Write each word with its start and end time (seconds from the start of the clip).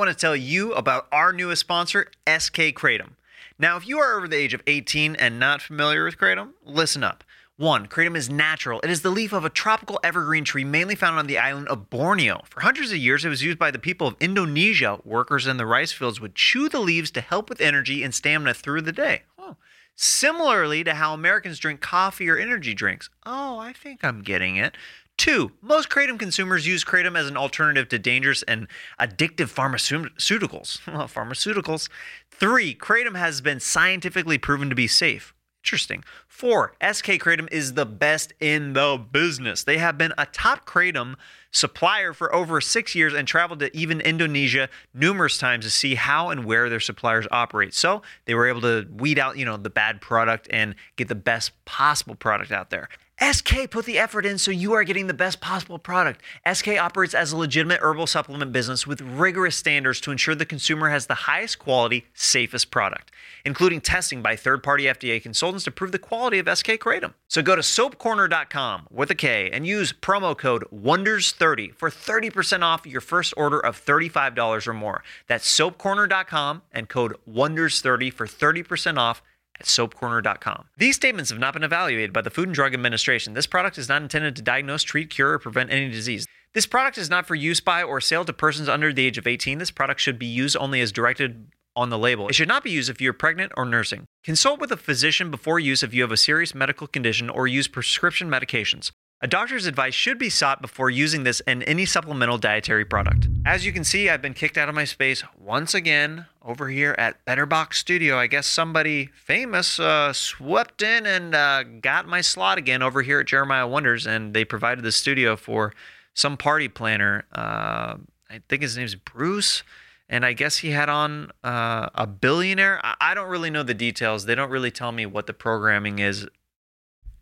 want 0.00 0.10
to 0.10 0.16
tell 0.16 0.34
you 0.34 0.72
about 0.72 1.06
our 1.12 1.30
newest 1.30 1.60
sponsor, 1.60 2.10
SK 2.26 2.72
Kratom. 2.72 3.10
Now, 3.58 3.76
if 3.76 3.86
you 3.86 3.98
are 3.98 4.16
over 4.16 4.26
the 4.26 4.36
age 4.36 4.54
of 4.54 4.62
18 4.66 5.14
and 5.14 5.38
not 5.38 5.60
familiar 5.60 6.06
with 6.06 6.16
Kratom, 6.16 6.52
listen 6.64 7.04
up. 7.04 7.22
One, 7.58 7.86
kratom 7.86 8.16
is 8.16 8.30
natural. 8.30 8.80
It 8.80 8.88
is 8.88 9.02
the 9.02 9.10
leaf 9.10 9.34
of 9.34 9.44
a 9.44 9.50
tropical 9.50 10.00
evergreen 10.02 10.44
tree 10.44 10.64
mainly 10.64 10.94
found 10.94 11.18
on 11.18 11.26
the 11.26 11.36
island 11.36 11.68
of 11.68 11.90
Borneo. 11.90 12.40
For 12.48 12.60
hundreds 12.60 12.92
of 12.92 12.96
years, 12.96 13.26
it 13.26 13.28
was 13.28 13.42
used 13.42 13.58
by 13.58 13.70
the 13.70 13.78
people 13.78 14.06
of 14.06 14.16
Indonesia. 14.20 14.98
Workers 15.04 15.46
in 15.46 15.58
the 15.58 15.66
rice 15.66 15.92
fields 15.92 16.22
would 16.22 16.34
chew 16.34 16.70
the 16.70 16.80
leaves 16.80 17.10
to 17.10 17.20
help 17.20 17.50
with 17.50 17.60
energy 17.60 18.02
and 18.02 18.14
stamina 18.14 18.54
through 18.54 18.80
the 18.80 18.92
day. 18.92 19.24
Oh. 19.38 19.56
Similarly 19.94 20.82
to 20.84 20.94
how 20.94 21.12
Americans 21.12 21.58
drink 21.58 21.82
coffee 21.82 22.30
or 22.30 22.38
energy 22.38 22.72
drinks. 22.72 23.10
Oh, 23.26 23.58
I 23.58 23.74
think 23.74 24.02
I'm 24.02 24.22
getting 24.22 24.56
it. 24.56 24.74
Two, 25.16 25.52
most 25.60 25.90
kratom 25.90 26.18
consumers 26.18 26.66
use 26.66 26.82
kratom 26.82 27.16
as 27.16 27.28
an 27.28 27.36
alternative 27.36 27.88
to 27.90 27.98
dangerous 27.98 28.42
and 28.44 28.68
addictive 28.98 29.52
pharmaceuticals. 29.52 30.80
Well, 30.86 31.08
pharmaceuticals. 31.08 31.88
Three, 32.30 32.74
kratom 32.74 33.16
has 33.16 33.40
been 33.40 33.60
scientifically 33.60 34.38
proven 34.38 34.70
to 34.70 34.74
be 34.74 34.86
safe. 34.86 35.34
Interesting. 35.62 36.04
Four, 36.26 36.72
SK 36.80 37.18
Kratom 37.20 37.46
is 37.52 37.74
the 37.74 37.84
best 37.84 38.32
in 38.40 38.72
the 38.72 38.96
business. 39.12 39.62
They 39.62 39.76
have 39.76 39.98
been 39.98 40.14
a 40.16 40.24
top 40.24 40.64
Kratom 40.64 41.16
supplier 41.50 42.14
for 42.14 42.34
over 42.34 42.62
six 42.62 42.94
years 42.94 43.12
and 43.12 43.28
traveled 43.28 43.58
to 43.58 43.76
even 43.76 44.00
Indonesia 44.00 44.70
numerous 44.94 45.36
times 45.36 45.66
to 45.66 45.70
see 45.70 45.96
how 45.96 46.30
and 46.30 46.46
where 46.46 46.70
their 46.70 46.80
suppliers 46.80 47.26
operate. 47.30 47.74
So 47.74 48.00
they 48.24 48.34
were 48.34 48.48
able 48.48 48.62
to 48.62 48.86
weed 48.90 49.18
out, 49.18 49.36
you 49.36 49.44
know, 49.44 49.58
the 49.58 49.68
bad 49.68 50.00
product 50.00 50.48
and 50.50 50.74
get 50.96 51.08
the 51.08 51.14
best 51.14 51.52
possible 51.66 52.14
product 52.14 52.52
out 52.52 52.70
there. 52.70 52.88
SK 53.22 53.70
put 53.70 53.84
the 53.84 53.98
effort 53.98 54.24
in 54.24 54.38
so 54.38 54.50
you 54.50 54.72
are 54.72 54.82
getting 54.82 55.06
the 55.06 55.14
best 55.14 55.42
possible 55.42 55.78
product. 55.78 56.22
SK 56.50 56.68
operates 56.78 57.12
as 57.12 57.32
a 57.32 57.36
legitimate 57.36 57.80
herbal 57.82 58.06
supplement 58.06 58.50
business 58.50 58.86
with 58.86 59.02
rigorous 59.02 59.56
standards 59.56 60.00
to 60.00 60.10
ensure 60.10 60.34
the 60.34 60.46
consumer 60.46 60.88
has 60.88 61.06
the 61.06 61.14
highest 61.14 61.58
quality, 61.58 62.06
safest 62.14 62.70
product, 62.70 63.10
including 63.44 63.82
testing 63.82 64.22
by 64.22 64.36
third 64.36 64.62
party 64.62 64.84
FDA 64.84 65.22
consultants 65.22 65.64
to 65.64 65.70
prove 65.70 65.92
the 65.92 65.98
quality 65.98 66.38
of 66.38 66.48
SK 66.48 66.72
Kratom. 66.78 67.12
So 67.28 67.42
go 67.42 67.54
to 67.54 67.62
soapkorner.com 67.62 68.86
with 68.90 69.10
a 69.10 69.14
K 69.14 69.50
and 69.52 69.66
use 69.66 69.92
promo 69.92 70.36
code 70.36 70.64
WONDERS30 70.74 71.74
for 71.74 71.90
30% 71.90 72.62
off 72.62 72.86
your 72.86 73.02
first 73.02 73.34
order 73.36 73.60
of 73.60 73.84
$35 73.84 74.66
or 74.66 74.72
more. 74.72 75.02
That's 75.26 75.46
soapkorner.com 75.58 76.62
and 76.72 76.88
code 76.88 77.16
WONDERS30 77.30 78.14
for 78.14 78.26
30% 78.26 78.96
off 78.96 79.22
at 79.60 79.66
soapkorner.com. 79.66 80.66
These 80.76 80.96
statements 80.96 81.30
have 81.30 81.38
not 81.38 81.54
been 81.54 81.62
evaluated 81.62 82.12
by 82.12 82.22
the 82.22 82.30
Food 82.30 82.48
and 82.48 82.54
Drug 82.54 82.74
Administration. 82.74 83.34
This 83.34 83.46
product 83.46 83.78
is 83.78 83.88
not 83.88 84.02
intended 84.02 84.36
to 84.36 84.42
diagnose, 84.42 84.82
treat, 84.82 85.10
cure, 85.10 85.34
or 85.34 85.38
prevent 85.38 85.70
any 85.70 85.90
disease. 85.90 86.26
This 86.52 86.66
product 86.66 86.98
is 86.98 87.08
not 87.08 87.26
for 87.26 87.36
use 87.36 87.60
by 87.60 87.82
or 87.82 88.00
sale 88.00 88.24
to 88.24 88.32
persons 88.32 88.68
under 88.68 88.92
the 88.92 89.06
age 89.06 89.18
of 89.18 89.26
18. 89.26 89.58
This 89.58 89.70
product 89.70 90.00
should 90.00 90.18
be 90.18 90.26
used 90.26 90.56
only 90.56 90.80
as 90.80 90.90
directed 90.90 91.52
on 91.76 91.90
the 91.90 91.98
label. 91.98 92.28
It 92.28 92.34
should 92.34 92.48
not 92.48 92.64
be 92.64 92.70
used 92.70 92.90
if 92.90 93.00
you're 93.00 93.12
pregnant 93.12 93.52
or 93.56 93.64
nursing. 93.64 94.04
Consult 94.24 94.60
with 94.60 94.72
a 94.72 94.76
physician 94.76 95.30
before 95.30 95.60
use 95.60 95.82
if 95.82 95.94
you 95.94 96.02
have 96.02 96.10
a 96.10 96.16
serious 96.16 96.54
medical 96.54 96.86
condition 96.86 97.30
or 97.30 97.46
use 97.46 97.68
prescription 97.68 98.28
medications. 98.28 98.90
A 99.22 99.26
doctor's 99.26 99.66
advice 99.66 99.92
should 99.92 100.16
be 100.18 100.30
sought 100.30 100.62
before 100.62 100.88
using 100.88 101.24
this 101.24 101.42
and 101.46 101.62
any 101.64 101.84
supplemental 101.84 102.38
dietary 102.38 102.86
product. 102.86 103.28
As 103.44 103.66
you 103.66 103.72
can 103.72 103.84
see, 103.84 104.08
I've 104.08 104.22
been 104.22 104.32
kicked 104.32 104.56
out 104.56 104.70
of 104.70 104.74
my 104.74 104.84
space 104.84 105.22
once 105.38 105.74
again 105.74 106.24
over 106.40 106.70
here 106.70 106.94
at 106.96 107.22
Better 107.26 107.44
Box 107.44 107.76
Studio. 107.76 108.16
I 108.16 108.28
guess 108.28 108.46
somebody 108.46 109.10
famous 109.12 109.78
uh, 109.78 110.14
swept 110.14 110.80
in 110.80 111.04
and 111.04 111.34
uh, 111.34 111.64
got 111.64 112.08
my 112.08 112.22
slot 112.22 112.56
again 112.56 112.82
over 112.82 113.02
here 113.02 113.20
at 113.20 113.26
Jeremiah 113.26 113.66
Wonders, 113.68 114.06
and 114.06 114.32
they 114.32 114.46
provided 114.46 114.84
the 114.84 114.92
studio 114.92 115.36
for 115.36 115.74
some 116.14 116.38
party 116.38 116.68
planner. 116.68 117.26
Uh, 117.30 117.96
I 118.30 118.40
think 118.48 118.62
his 118.62 118.78
name's 118.78 118.94
Bruce, 118.94 119.62
and 120.08 120.24
I 120.24 120.32
guess 120.32 120.56
he 120.58 120.70
had 120.70 120.88
on 120.88 121.30
uh, 121.44 121.90
a 121.94 122.06
billionaire. 122.06 122.80
I 122.82 123.12
don't 123.12 123.28
really 123.28 123.50
know 123.50 123.64
the 123.64 123.74
details. 123.74 124.24
They 124.24 124.34
don't 124.34 124.50
really 124.50 124.70
tell 124.70 124.92
me 124.92 125.04
what 125.04 125.26
the 125.26 125.34
programming 125.34 125.98
is 125.98 126.26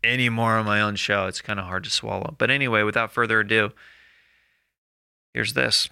anymore 0.03 0.55
on 0.55 0.65
my 0.65 0.81
own 0.81 0.95
show. 0.95 1.27
It's 1.27 1.41
kind 1.41 1.59
of 1.59 1.65
hard 1.65 1.83
to 1.83 1.89
swallow. 1.89 2.35
But 2.37 2.49
anyway, 2.49 2.83
without 2.83 3.11
further 3.11 3.39
ado, 3.39 3.71
here's 5.33 5.53
this. 5.53 5.89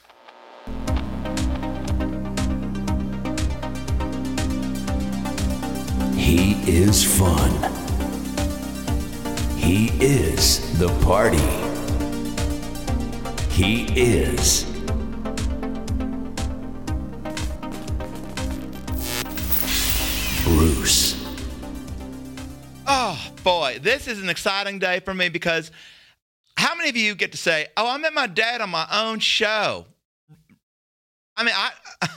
He 6.16 6.54
is 6.70 7.04
fun. 7.18 7.52
He 9.58 9.92
is 10.04 10.78
the 10.78 10.90
party. 11.04 11.38
He 13.52 13.86
is 14.00 14.77
this 23.88 24.06
is 24.06 24.22
an 24.22 24.28
exciting 24.28 24.80
day 24.80 25.00
for 25.00 25.14
me 25.14 25.30
because 25.30 25.72
how 26.58 26.76
many 26.76 26.90
of 26.90 26.98
you 26.98 27.16
get 27.16 27.32
to 27.32 27.38
say, 27.38 27.68
"Oh, 27.78 27.90
I 27.90 27.96
met 27.98 28.14
my 28.14 28.28
dad 28.28 28.60
on 28.60 28.70
my 28.70 28.86
own 28.92 29.20
show"? 29.20 29.86
I 31.38 31.44
mean, 31.46 31.54
I 31.56 31.72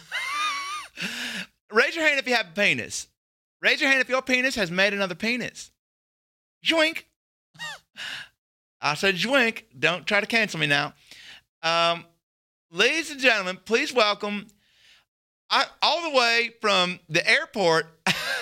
raise 1.72 1.94
your 1.94 2.04
hand 2.04 2.19
if 2.19 2.26
you 2.26 2.34
have 2.34 2.48
a 2.48 2.60
penis. 2.60 3.06
Raise 3.62 3.81
your 3.81 3.88
hand 3.88 4.00
if 4.00 4.08
your 4.08 4.20
penis 4.20 4.56
has 4.56 4.69
made 4.69 4.92
another 4.94 5.14
penis. 5.14 5.70
Joink. 6.64 7.04
I 8.81 8.94
said 8.94 9.14
joink. 9.14 9.62
Don't 9.78 10.04
try 10.06 10.20
to 10.20 10.26
cancel 10.26 10.58
me 10.58 10.66
now. 10.66 10.94
Um, 11.62 12.04
ladies 12.72 13.12
and 13.12 13.20
gentlemen, 13.20 13.60
please 13.64 13.92
welcome 13.92 14.48
I, 15.48 15.66
all 15.82 16.10
the 16.10 16.16
way 16.16 16.50
from 16.60 16.98
the 17.08 17.25
airport. 17.31 17.87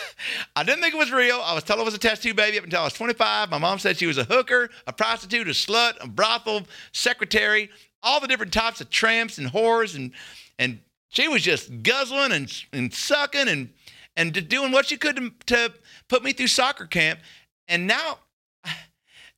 I 0.57 0.63
didn't 0.63 0.83
think 0.83 0.95
it 0.95 0.99
was 0.99 1.13
real. 1.13 1.41
I 1.43 1.55
was 1.55 1.65
told 1.65 1.81
I 1.81 1.85
was 1.85 1.95
a 1.95 1.99
test 1.99 2.23
tube 2.23 2.37
baby 2.37 2.59
up 2.59 2.65
until 2.65 2.81
I 2.81 2.85
was 2.85 2.93
25. 2.93 3.51
My 3.51 3.59
mom 3.59 3.79
said 3.79 3.97
she 3.97 4.07
was 4.07 4.19
a 4.19 4.25
hooker, 4.25 4.71
a 4.87 4.93
prostitute, 4.93 5.49
a 5.49 5.53
slut, 5.53 6.03
a 6.03 6.09
brothel 6.09 6.63
secretary, 6.93 7.71
all 8.03 8.21
the 8.21 8.27
different 8.27 8.53
types 8.53 8.81
of 8.81 8.91
tramps 8.91 9.39
and 9.39 9.49
whores, 9.49 9.95
and 9.95 10.13
and 10.59 10.81
she 11.09 11.29
was 11.29 11.43
just 11.43 11.83
guzzling 11.83 12.33
and 12.33 12.53
and 12.73 12.93
sucking 12.93 13.49
and 13.49 13.71
and 14.17 14.49
doing 14.49 14.73
what 14.73 14.87
she 14.87 14.97
could 14.97 15.17
to, 15.17 15.33
to 15.47 15.73
put 16.09 16.23
me 16.25 16.33
through 16.33 16.49
soccer 16.49 16.87
camp. 16.87 17.21
And 17.69 17.87
now 17.87 18.19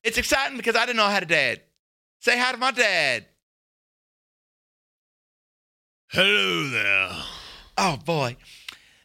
it's 0.05 0.19
exciting 0.19 0.57
because 0.57 0.77
I 0.77 0.87
didn't 0.87 0.97
know 0.97 1.05
I 1.05 1.13
had 1.13 1.23
a 1.23 1.27
dad. 1.27 1.61
Say 2.21 2.39
hi 2.39 2.53
to 2.53 2.59
my 2.59 2.71
dad. 2.71 3.27
Hello 6.09 6.69
there. 6.69 7.11
Oh 7.79 7.97
boy. 8.05 8.37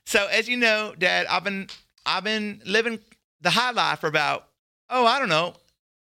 So 0.05 0.27
as 0.27 0.47
you 0.47 0.57
know, 0.57 0.93
Dad, 0.97 1.25
I've 1.27 1.43
been 1.43 1.67
I've 2.05 2.23
been 2.23 2.61
living 2.65 2.99
the 3.41 3.49
high 3.49 3.71
life 3.71 3.99
for 3.99 4.07
about 4.07 4.47
oh 4.89 5.05
I 5.05 5.19
don't 5.19 5.29
know, 5.29 5.53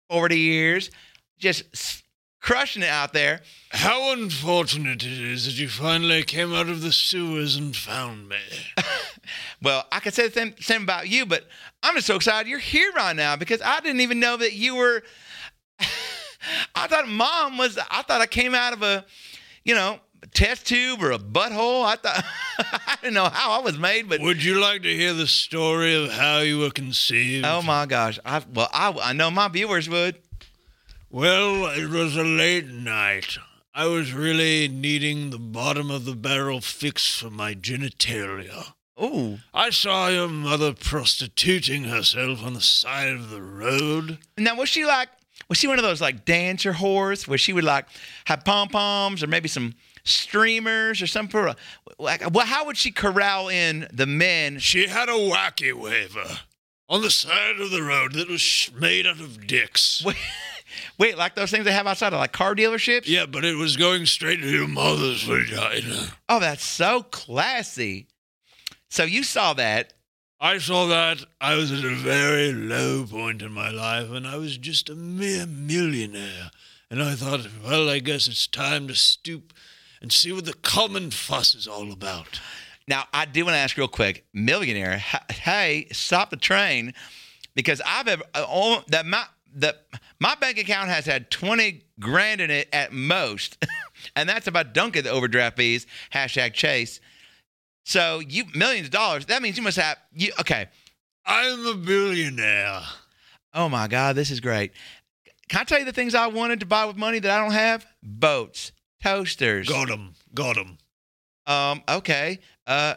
forty 0.09 0.39
years, 0.39 0.91
just 1.37 2.03
crushing 2.41 2.83
it 2.83 2.89
out 2.89 3.13
there. 3.13 3.41
How 3.71 4.13
unfortunate 4.13 5.03
it 5.03 5.19
is 5.19 5.45
that 5.45 5.59
you 5.59 5.67
finally 5.69 6.23
came 6.23 6.53
out 6.53 6.69
of 6.69 6.81
the 6.81 6.91
sewers 6.91 7.55
and 7.55 7.75
found 7.75 8.29
me. 8.29 8.37
well, 9.61 9.85
I 9.91 9.99
could 9.99 10.13
say 10.13 10.27
the 10.27 10.33
same, 10.33 10.55
same 10.59 10.83
about 10.83 11.07
you, 11.07 11.25
but 11.25 11.45
I'm 11.83 11.95
just 11.95 12.07
so 12.07 12.15
excited 12.15 12.49
you're 12.49 12.59
here 12.59 12.91
right 12.95 13.15
now 13.15 13.35
because 13.35 13.61
I 13.61 13.79
didn't 13.81 14.01
even 14.01 14.19
know 14.19 14.37
that 14.37 14.53
you 14.53 14.75
were. 14.75 15.03
I 16.75 16.87
thought 16.87 17.07
mom 17.07 17.57
was. 17.57 17.77
I 17.91 18.01
thought 18.03 18.21
I 18.21 18.25
came 18.25 18.55
out 18.55 18.73
of 18.73 18.81
a, 18.81 19.05
you 19.63 19.75
know, 19.75 19.99
test 20.27 20.67
tube 20.67 21.01
or 21.01 21.11
a 21.11 21.19
butthole. 21.19 21.85
I 21.85 21.95
thought 21.95 22.23
I 22.87 22.97
didn't 23.01 23.13
know 23.13 23.29
how 23.29 23.59
I 23.59 23.63
was 23.63 23.77
made, 23.77 24.09
but 24.09 24.21
would 24.21 24.43
you 24.43 24.59
like 24.59 24.83
to 24.83 24.93
hear 24.93 25.13
the 25.13 25.27
story 25.27 25.95
of 25.95 26.11
how 26.11 26.39
you 26.39 26.59
were 26.59 26.71
conceived? 26.71 27.45
Oh 27.45 27.61
my 27.61 27.85
gosh! 27.85 28.19
I 28.25 28.41
well, 28.53 28.69
I 28.73 28.93
I 29.03 29.13
know 29.13 29.31
my 29.31 29.47
viewers 29.47 29.89
would. 29.89 30.17
Well, 31.09 31.65
it 31.67 31.89
was 31.89 32.15
a 32.15 32.23
late 32.23 32.67
night. 32.67 33.37
I 33.73 33.87
was 33.87 34.13
really 34.13 34.67
needing 34.67 35.29
the 35.29 35.39
bottom 35.39 35.89
of 35.89 36.05
the 36.05 36.15
barrel 36.15 36.61
fix 36.61 37.15
for 37.15 37.29
my 37.29 37.53
genitalia. 37.53 38.73
Oh. 38.97 39.39
I 39.53 39.69
saw 39.69 40.09
your 40.09 40.27
mother 40.27 40.73
prostituting 40.73 41.85
herself 41.85 42.43
on 42.43 42.53
the 42.53 42.61
side 42.61 43.13
of 43.13 43.29
the 43.29 43.41
road. 43.41 44.17
Now, 44.37 44.55
was 44.55 44.67
she 44.67 44.85
like, 44.85 45.07
was 45.47 45.57
she 45.57 45.67
one 45.67 45.79
of 45.79 45.83
those 45.83 46.01
like 46.01 46.25
dancer 46.25 46.73
whores 46.73 47.27
where 47.27 47.37
she 47.37 47.53
would 47.53 47.63
like 47.63 47.85
have 48.25 48.43
pom 48.43 48.67
poms 48.67 49.23
or 49.23 49.27
maybe 49.27 49.47
some 49.47 49.73
streamers 50.09 51.01
or 51.01 51.07
some 51.07 51.29
like 51.97 52.23
well 52.33 52.45
how 52.45 52.65
would 52.65 52.77
she 52.77 52.91
corral 52.91 53.49
in 53.49 53.87
the 53.91 54.05
men? 54.05 54.59
She 54.59 54.87
had 54.87 55.09
a 55.09 55.13
wacky 55.13 55.73
waver 55.73 56.39
on 56.87 57.01
the 57.01 57.11
side 57.11 57.59
of 57.59 57.71
the 57.71 57.83
road 57.83 58.13
that 58.13 58.27
was 58.27 58.71
made 58.79 59.05
out 59.05 59.19
of 59.19 59.45
dicks. 59.47 60.03
Wait, 60.05 60.17
wait 60.97 61.17
like 61.17 61.35
those 61.35 61.51
things 61.51 61.65
they 61.65 61.71
have 61.71 61.87
outside 61.87 62.13
of 62.13 62.19
like 62.19 62.31
car 62.31 62.55
dealerships? 62.55 63.07
Yeah 63.07 63.25
but 63.25 63.45
it 63.45 63.55
was 63.55 63.77
going 63.77 64.05
straight 64.05 64.41
to 64.41 64.49
your 64.49 64.67
mother's 64.67 65.23
vagina. 65.23 66.13
Oh 66.27 66.39
that's 66.39 66.63
so 66.63 67.03
classy. 67.03 68.07
So 68.89 69.03
you 69.03 69.23
saw 69.23 69.53
that. 69.53 69.93
I 70.41 70.57
saw 70.57 70.87
that. 70.87 71.25
I 71.41 71.55
was 71.55 71.71
at 71.71 71.83
a 71.83 71.95
very 71.95 72.53
low 72.53 73.05
point 73.05 73.41
in 73.41 73.51
my 73.51 73.69
life, 73.69 74.09
and 74.09 74.25
I 74.25 74.37
was 74.37 74.57
just 74.57 74.89
a 74.89 74.95
mere 74.95 75.45
millionaire. 75.45 76.51
And 76.89 77.03
I 77.03 77.13
thought, 77.13 77.45
well, 77.63 77.89
I 77.89 77.99
guess 77.99 78.27
it's 78.27 78.47
time 78.47 78.87
to 78.87 78.95
stoop 78.95 79.53
and 80.01 80.11
see 80.11 80.31
what 80.31 80.45
the 80.45 80.53
common 80.53 81.11
fuss 81.11 81.53
is 81.55 81.67
all 81.67 81.91
about. 81.91 82.39
Now, 82.87 83.05
I 83.13 83.25
do 83.25 83.45
want 83.45 83.53
to 83.53 83.59
ask 83.59 83.77
real 83.77 83.87
quick, 83.87 84.25
millionaire. 84.33 84.97
Hey, 84.97 85.87
stop 85.91 86.31
the 86.31 86.37
train, 86.37 86.93
because 87.55 87.81
I've 87.85 88.07
ever 88.07 88.23
uh, 88.33 88.45
oh, 88.47 88.83
that 88.87 89.05
my 89.05 89.25
that 89.55 89.85
my 90.19 90.35
bank 90.35 90.57
account 90.57 90.89
has 90.89 91.05
had 91.05 91.29
twenty 91.29 91.83
grand 91.99 92.41
in 92.41 92.49
it 92.49 92.67
at 92.73 92.91
most, 92.91 93.63
and 94.15 94.27
that's 94.27 94.47
about 94.47 94.73
dunking 94.73 95.03
the 95.03 95.11
overdraft 95.11 95.57
fees. 95.57 95.85
Hashtag 96.11 96.53
Chase. 96.53 96.99
So 97.85 98.19
you 98.19 98.45
millions 98.55 98.87
of 98.87 98.91
dollars. 98.91 99.27
That 99.27 99.41
means 99.41 99.57
you 99.57 99.63
must 99.63 99.77
have 99.77 99.97
you. 100.13 100.31
Okay. 100.39 100.67
I'm 101.25 101.65
a 101.67 101.75
billionaire. 101.75 102.81
Oh 103.53 103.69
my 103.69 103.87
God, 103.87 104.15
this 104.15 104.31
is 104.31 104.39
great. 104.39 104.71
Can 105.47 105.61
I 105.61 105.63
tell 105.63 105.79
you 105.79 105.85
the 105.85 105.93
things 105.93 106.15
I 106.15 106.27
wanted 106.27 106.59
to 106.61 106.65
buy 106.65 106.85
with 106.85 106.97
money 106.97 107.19
that 107.19 107.31
I 107.31 107.43
don't 107.43 107.53
have? 107.53 107.85
Boats, 108.01 108.71
toasters. 109.03 109.67
got 109.67 109.87
Got 109.87 109.99
'em. 109.99 110.13
Got 110.33 110.57
'em. 110.57 110.77
Um. 111.45 111.83
Okay. 111.89 112.39
Uh. 112.67 112.95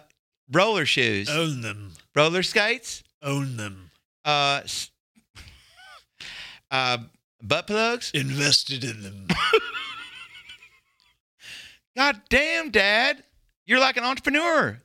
Roller 0.51 0.85
shoes. 0.87 1.29
Own 1.31 1.61
them. 1.63 1.93
Roller 2.15 2.43
skates. 2.43 3.03
Own 3.23 3.57
them. 3.57 3.91
Uh. 4.25 4.61
s- 4.65 4.91
uh. 6.71 6.99
Butt 7.43 7.67
plugs. 7.67 8.11
Invested 8.15 8.85
in 8.85 9.03
them. 9.03 9.27
God 11.97 12.21
damn, 12.31 12.71
Dad. 12.71 13.23
You're 13.67 13.81
like 13.81 13.97
an 13.97 14.05
entrepreneur. 14.05 14.81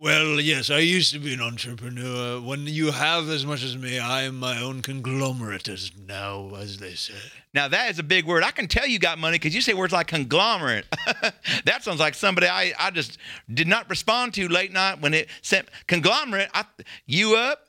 Well, 0.00 0.40
yes, 0.40 0.70
I 0.70 0.78
used 0.78 1.12
to 1.12 1.18
be 1.18 1.34
an 1.34 1.40
entrepreneur. 1.40 2.40
When 2.40 2.66
you 2.66 2.92
have 2.92 3.28
as 3.28 3.44
much 3.44 3.64
as 3.64 3.76
me, 3.76 3.98
I 3.98 4.22
am 4.22 4.38
my 4.38 4.60
own 4.60 4.80
conglomerate 4.80 5.68
as 5.68 5.90
now, 6.06 6.54
as 6.54 6.78
they 6.78 6.94
say. 6.94 7.14
Now 7.52 7.66
that 7.66 7.90
is 7.90 7.98
a 7.98 8.04
big 8.04 8.24
word. 8.24 8.44
I 8.44 8.52
can 8.52 8.68
tell 8.68 8.86
you 8.86 9.00
got 9.00 9.18
money 9.18 9.36
because 9.38 9.56
you 9.56 9.60
say 9.60 9.74
words 9.74 9.92
like 9.92 10.06
conglomerate. 10.06 10.86
that 11.64 11.82
sounds 11.82 11.98
like 11.98 12.14
somebody 12.14 12.46
I, 12.46 12.72
I 12.78 12.92
just 12.92 13.18
did 13.52 13.66
not 13.66 13.90
respond 13.90 14.34
to 14.34 14.48
late 14.48 14.72
night 14.72 15.00
when 15.00 15.14
it 15.14 15.28
sent 15.42 15.68
conglomerate. 15.88 16.50
I, 16.54 16.64
you 17.06 17.34
up? 17.34 17.66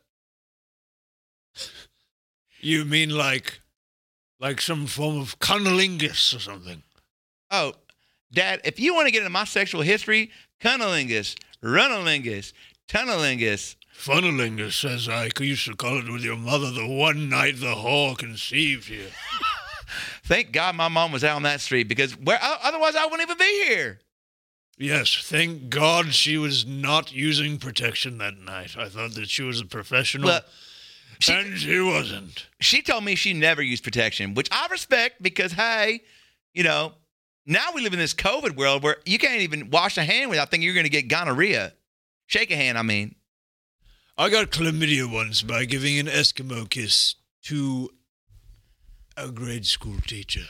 You 2.59 2.85
mean 2.85 3.09
like, 3.09 3.61
like 4.39 4.61
some 4.61 4.85
form 4.85 5.19
of 5.19 5.39
cunnilingus 5.39 6.35
or 6.35 6.39
something? 6.39 6.83
Oh, 7.49 7.73
Dad, 8.31 8.61
if 8.63 8.79
you 8.79 8.93
want 8.93 9.07
to 9.07 9.11
get 9.11 9.19
into 9.19 9.31
my 9.31 9.45
sexual 9.45 9.81
history, 9.81 10.29
cunnilingus, 10.61 11.35
runalingus, 11.63 12.53
tunnelingus. 12.87 13.75
Funnelingus, 13.97 14.85
as 14.89 15.09
I 15.09 15.29
used 15.39 15.65
to 15.65 15.75
call 15.75 15.99
it 15.99 16.09
with 16.09 16.23
your 16.23 16.37
mother 16.37 16.71
the 16.71 16.87
one 16.87 17.27
night 17.29 17.59
the 17.59 17.75
whore 17.75 18.17
conceived 18.17 18.87
you. 18.87 19.07
Thank 20.23 20.51
God 20.51 20.75
my 20.75 20.87
mom 20.87 21.11
was 21.11 21.23
out 21.23 21.35
on 21.35 21.43
that 21.43 21.59
street 21.61 21.87
because 21.89 22.15
where 22.17 22.39
otherwise 22.41 22.95
I 22.95 23.05
wouldn't 23.05 23.23
even 23.29 23.37
be 23.37 23.65
here. 23.67 23.99
Yes, 24.77 25.23
thank 25.25 25.69
God 25.69 26.13
she 26.13 26.37
was 26.37 26.65
not 26.65 27.11
using 27.11 27.57
protection 27.57 28.17
that 28.19 28.37
night. 28.37 28.77
I 28.77 28.87
thought 28.87 29.15
that 29.15 29.27
she 29.27 29.43
was 29.43 29.59
a 29.59 29.65
professional, 29.65 30.39
she- 31.19 31.33
and 31.33 31.57
she 31.57 31.81
wasn't. 31.81 32.47
She 32.61 32.81
told 32.81 33.03
me 33.03 33.15
she 33.15 33.33
never 33.33 33.61
used 33.61 33.83
protection, 33.83 34.35
which 34.35 34.47
I 34.53 34.67
respect 34.71 35.21
because 35.21 35.51
hey, 35.51 36.01
you 36.53 36.63
know, 36.63 36.93
now 37.49 37.69
we 37.73 37.81
live 37.81 37.93
in 37.93 37.99
this 37.99 38.13
COVID 38.13 38.55
world 38.55 38.83
where 38.83 38.97
you 39.05 39.17
can't 39.17 39.41
even 39.41 39.71
wash 39.71 39.97
a 39.97 40.03
hand 40.03 40.29
without 40.29 40.51
thinking 40.51 40.65
you're 40.65 40.75
going 40.75 40.85
to 40.85 40.89
get 40.89 41.07
gonorrhea. 41.07 41.73
Shake 42.27 42.51
a 42.51 42.55
hand, 42.55 42.77
I 42.77 42.83
mean. 42.83 43.15
I 44.17 44.29
got 44.29 44.51
chlamydia 44.51 45.11
once 45.11 45.41
by 45.41 45.65
giving 45.65 45.97
an 45.97 46.05
Eskimo 46.05 46.69
kiss 46.69 47.15
to 47.43 47.89
a 49.17 49.31
grade 49.31 49.65
school 49.65 49.97
teacher. 50.05 50.45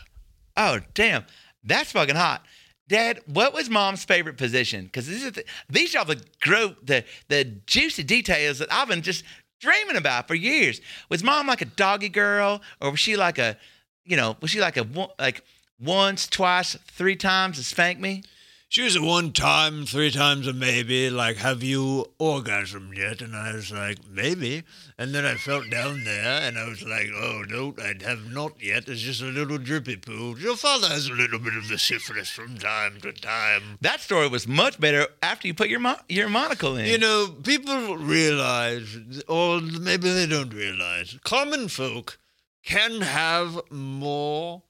Oh, 0.58 0.80
damn. 0.94 1.24
That's 1.64 1.94
fucking 1.94 2.16
hot. 2.16 2.46
Dad, 2.90 3.22
what 3.28 3.54
was 3.54 3.70
mom's 3.70 4.04
favorite 4.04 4.38
position? 4.38 4.86
Because 4.86 5.08
these 5.08 5.24
are 5.24 5.32
the, 5.32 5.46
these 5.70 5.96
are 5.96 6.00
all 6.00 6.06
the 6.06 6.22
gro- 6.42 6.76
the 6.84 7.06
the 7.28 7.46
juicy 7.46 8.04
details 8.04 8.58
that 8.60 8.74
I've 8.74 8.88
been 8.88 9.04
just 9.04 9.24
dreaming 9.62 9.96
about 9.96 10.28
for 10.28 10.34
years. 10.34 10.82
Was 11.10 11.24
mom 11.24 11.46
like 11.46 11.62
a 11.62 11.66
doggy 11.66 12.10
girl, 12.10 12.62
or 12.82 12.92
was 12.92 13.00
she 13.00 13.16
like 13.16 13.38
a, 13.38 13.58
you 14.06 14.18
know, 14.18 14.36
was 14.42 14.50
she 14.50 14.60
like 14.60 14.76
a 14.76 14.88
like 15.20 15.44
once, 15.80 16.28
twice, 16.28 16.76
three 16.88 17.16
times 17.16 17.58
to 17.58 17.64
spank 17.64 18.00
me? 18.00 18.24
She 18.72 18.84
was 18.84 18.96
a 18.96 19.02
one 19.02 19.32
time, 19.34 19.88
three 19.88 20.12
times 20.12 20.46
a 20.46 20.54
maybe, 20.54 21.10
like, 21.10 21.38
have 21.38 21.64
you 21.64 22.06
orgasmed 22.20 22.96
yet? 22.96 23.20
And 23.20 23.36
I 23.36 23.56
was 23.56 23.72
like, 23.72 23.98
maybe. 24.08 24.62
And 24.96 25.12
then 25.12 25.26
I 25.26 25.34
felt 25.34 25.72
down 25.72 26.04
there 26.04 26.42
and 26.44 26.56
I 26.56 26.70
was 26.70 26.84
like, 26.84 27.08
oh, 27.16 27.44
no, 27.50 27.74
I 27.82 27.96
have 28.06 28.32
not 28.32 28.62
yet. 28.62 28.88
It's 28.88 29.02
just 29.02 29.24
a 29.24 29.26
little 29.26 29.58
drippy 29.58 29.96
poo. 29.96 30.36
Your 30.38 30.56
father 30.56 30.88
has 30.88 31.08
a 31.08 31.14
little 31.14 31.40
bit 31.40 31.56
of 31.56 31.68
the 31.68 31.80
syphilis 31.80 32.30
from 32.30 32.60
time 32.60 33.02
to 33.02 33.12
time. 33.12 33.80
That 33.82 34.02
story 34.02 34.28
was 34.28 34.48
much 34.48 34.80
better 34.80 35.08
after 35.24 35.48
you 35.48 35.56
put 35.56 35.70
your 35.70 35.80
mo- 35.80 35.96
your 36.08 36.30
monocle 36.30 36.78
in. 36.78 36.86
You 36.86 37.00
know, 37.00 37.34
people 37.42 37.98
realize, 37.98 39.24
or 39.28 39.62
maybe 39.62 40.12
they 40.12 40.28
don't 40.28 40.54
realize, 40.54 41.18
common 41.24 41.70
folk 41.70 42.20
can 42.64 43.02
have 43.02 43.60
more 43.72 44.62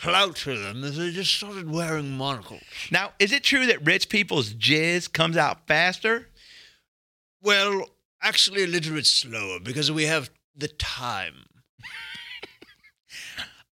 clout 0.00 0.36
to 0.36 0.56
them 0.56 0.82
if 0.84 0.94
they 0.94 1.10
just 1.10 1.34
started 1.34 1.70
wearing 1.70 2.10
monocles. 2.16 2.62
now, 2.90 3.12
is 3.18 3.32
it 3.32 3.42
true 3.44 3.66
that 3.66 3.84
rich 3.84 4.08
people's 4.08 4.54
jizz 4.54 5.12
comes 5.12 5.36
out 5.36 5.66
faster? 5.66 6.28
Well, 7.42 7.86
actually, 8.22 8.64
a 8.64 8.66
little 8.66 8.94
bit 8.94 9.06
slower 9.06 9.58
because 9.60 9.90
we 9.92 10.04
have 10.06 10.30
the 10.56 10.68
time. 10.68 11.46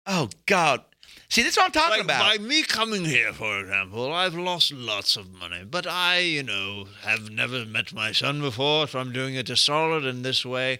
Oh 0.09 0.29
God! 0.45 0.83
See, 1.27 1.41
this 1.43 1.51
is 1.51 1.57
what 1.57 1.65
I'm 1.65 1.71
talking 1.73 1.97
Like, 1.97 2.05
about. 2.05 2.37
by 2.37 2.41
me 2.41 2.63
coming 2.63 3.03
here, 3.03 3.33
for 3.33 3.59
example, 3.59 4.13
I've 4.13 4.35
lost 4.35 4.71
lots 4.71 5.17
of 5.17 5.33
money, 5.33 5.65
but 5.69 5.85
I, 5.85 6.19
you 6.19 6.43
know, 6.43 6.85
have 7.01 7.29
never 7.29 7.65
met 7.65 7.93
my 7.93 8.13
son 8.13 8.39
before, 8.39 8.87
so 8.87 8.99
I'm 8.99 9.11
doing 9.11 9.35
it 9.35 9.47
to 9.47 9.57
solid 9.57 10.05
in 10.05 10.21
this 10.21 10.45
way. 10.45 10.79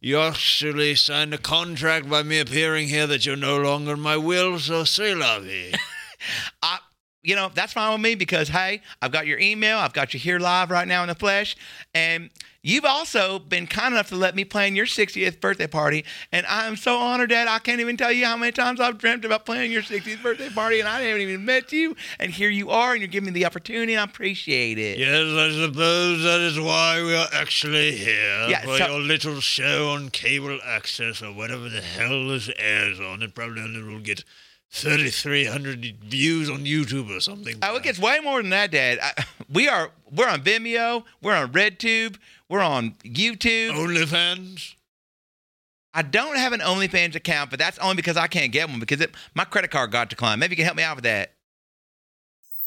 You 0.00 0.18
actually 0.18 0.94
signed 0.94 1.32
a 1.32 1.38
contract 1.38 2.08
by 2.08 2.22
me 2.22 2.38
appearing 2.38 2.88
here 2.88 3.06
that 3.06 3.24
you're 3.24 3.34
no 3.34 3.56
longer 3.56 3.94
in 3.94 4.00
my 4.00 4.16
will, 4.16 4.58
so 4.58 4.84
say 4.84 5.14
vie. 5.14 5.72
I, 6.62 6.78
you 7.22 7.34
know, 7.34 7.50
that's 7.54 7.72
fine 7.72 7.92
with 7.92 8.02
me 8.02 8.14
because 8.14 8.48
hey, 8.48 8.82
I've 9.00 9.10
got 9.10 9.26
your 9.26 9.38
email, 9.38 9.78
I've 9.78 9.94
got 9.94 10.12
you 10.12 10.20
here 10.20 10.38
live 10.38 10.70
right 10.70 10.86
now 10.86 11.02
in 11.02 11.08
the 11.08 11.14
flesh, 11.14 11.56
and 11.94 12.30
you've 12.66 12.84
also 12.84 13.38
been 13.38 13.66
kind 13.66 13.94
enough 13.94 14.08
to 14.08 14.16
let 14.16 14.34
me 14.34 14.44
plan 14.44 14.74
your 14.76 14.86
60th 14.86 15.40
birthday 15.40 15.66
party, 15.66 16.04
and 16.32 16.44
I 16.46 16.66
am 16.66 16.76
so 16.76 16.98
honored, 16.98 17.30
Dad. 17.30 17.48
I 17.48 17.58
can't 17.60 17.80
even 17.80 17.96
tell 17.96 18.10
you 18.12 18.24
how 18.26 18.36
many 18.36 18.52
times 18.52 18.80
I've 18.80 18.98
dreamt 18.98 19.24
about 19.24 19.46
planning 19.46 19.70
your 19.72 19.82
60th 19.82 20.22
birthday 20.22 20.48
party, 20.50 20.80
and 20.80 20.88
I 20.88 21.00
haven't 21.02 21.22
even 21.22 21.44
met 21.44 21.72
you, 21.72 21.94
and 22.18 22.32
here 22.32 22.50
you 22.50 22.70
are, 22.70 22.92
and 22.92 23.00
you're 23.00 23.08
giving 23.08 23.26
me 23.26 23.32
the 23.32 23.46
opportunity, 23.46 23.94
and 23.94 24.00
I 24.00 24.04
appreciate 24.04 24.78
it. 24.78 24.98
yes, 24.98 25.22
I 25.26 25.50
suppose 25.66 26.22
that 26.24 26.40
is 26.40 26.58
why 26.58 27.02
we 27.02 27.14
are 27.14 27.28
actually 27.32 27.92
here 27.96 28.48
Yeah, 28.48 28.62
for 28.62 28.78
so- 28.78 28.86
your 28.88 29.00
little 29.00 29.40
show 29.40 29.90
on 29.90 30.10
cable 30.10 30.58
access 30.64 31.22
or 31.22 31.32
whatever 31.32 31.68
the 31.68 31.80
hell 31.80 32.28
this 32.28 32.50
airs 32.58 32.98
on. 33.00 33.22
It 33.22 33.34
probably 33.34 33.62
only 33.62 33.82
will 33.82 34.00
get 34.00 34.24
3,300 34.76 35.96
views 36.04 36.50
on 36.50 36.64
YouTube 36.64 37.14
or 37.14 37.20
something. 37.20 37.56
Oh, 37.62 37.76
it 37.76 37.82
gets 37.82 37.98
way 37.98 38.20
more 38.20 38.42
than 38.42 38.50
that, 38.50 38.70
Dad. 38.70 38.98
I, 39.00 39.24
we 39.52 39.68
are 39.68 39.90
we're 40.14 40.28
on 40.28 40.42
Vimeo, 40.42 41.04
we're 41.22 41.34
on 41.34 41.50
RedTube, 41.52 42.16
we're 42.48 42.60
on 42.60 42.92
YouTube. 43.02 43.70
OnlyFans? 43.70 44.74
I 45.94 46.02
don't 46.02 46.36
have 46.36 46.52
an 46.52 46.60
OnlyFans 46.60 47.14
account, 47.14 47.48
but 47.48 47.58
that's 47.58 47.78
only 47.78 47.96
because 47.96 48.18
I 48.18 48.26
can't 48.26 48.52
get 48.52 48.68
one 48.68 48.80
because 48.80 49.00
it, 49.00 49.14
my 49.34 49.44
credit 49.44 49.70
card 49.70 49.90
got 49.90 50.10
declined. 50.10 50.40
Maybe 50.40 50.52
you 50.52 50.56
can 50.56 50.66
help 50.66 50.76
me 50.76 50.82
out 50.82 50.96
with 50.96 51.04
that. 51.04 51.32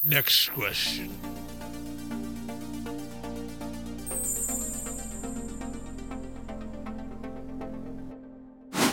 Next 0.04 0.50
question. 0.50 1.16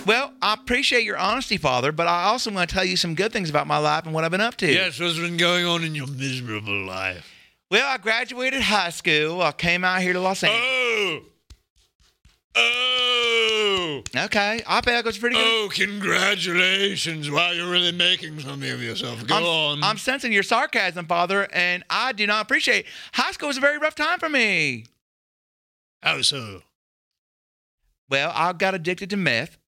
Well, 0.06 0.32
I 0.40 0.54
appreciate 0.54 1.02
your 1.02 1.16
honesty, 1.16 1.56
Father, 1.56 1.90
but 1.90 2.06
I 2.06 2.24
also 2.24 2.52
want 2.52 2.70
to 2.70 2.74
tell 2.74 2.84
you 2.84 2.96
some 2.96 3.16
good 3.16 3.32
things 3.32 3.50
about 3.50 3.66
my 3.66 3.78
life 3.78 4.04
and 4.04 4.14
what 4.14 4.22
I've 4.22 4.30
been 4.30 4.40
up 4.40 4.56
to. 4.58 4.72
Yes, 4.72 5.00
what's 5.00 5.18
been 5.18 5.36
going 5.36 5.66
on 5.66 5.82
in 5.82 5.96
your 5.96 6.06
miserable 6.06 6.84
life? 6.84 7.28
Well, 7.72 7.84
I 7.88 7.98
graduated 7.98 8.62
high 8.62 8.90
school. 8.90 9.42
I 9.42 9.50
came 9.50 9.84
out 9.84 10.00
here 10.00 10.12
to 10.12 10.20
Los 10.20 10.44
Angeles. 10.44 10.62
Oh! 10.62 11.20
Oh! 12.54 14.02
Okay, 14.16 14.62
I 14.64 14.80
bet 14.80 15.00
it 15.00 15.04
goes 15.04 15.18
pretty 15.18 15.34
good. 15.34 15.44
Oh, 15.44 15.68
congratulations. 15.72 17.28
Wow, 17.28 17.50
you're 17.50 17.68
really 17.68 17.90
making 17.90 18.38
something 18.38 18.70
of 18.70 18.80
yourself. 18.80 19.26
Go 19.26 19.36
I'm, 19.36 19.42
on. 19.42 19.82
I'm 19.82 19.98
sensing 19.98 20.32
your 20.32 20.44
sarcasm, 20.44 21.06
Father, 21.06 21.48
and 21.52 21.82
I 21.90 22.12
do 22.12 22.28
not 22.28 22.42
appreciate. 22.42 22.86
High 23.12 23.32
school 23.32 23.48
was 23.48 23.56
a 23.56 23.60
very 23.60 23.78
rough 23.78 23.96
time 23.96 24.20
for 24.20 24.28
me. 24.28 24.84
How 26.00 26.22
so? 26.22 26.62
Well, 28.08 28.30
I 28.32 28.52
got 28.52 28.74
addicted 28.74 29.10
to 29.10 29.16
meth, 29.16 29.58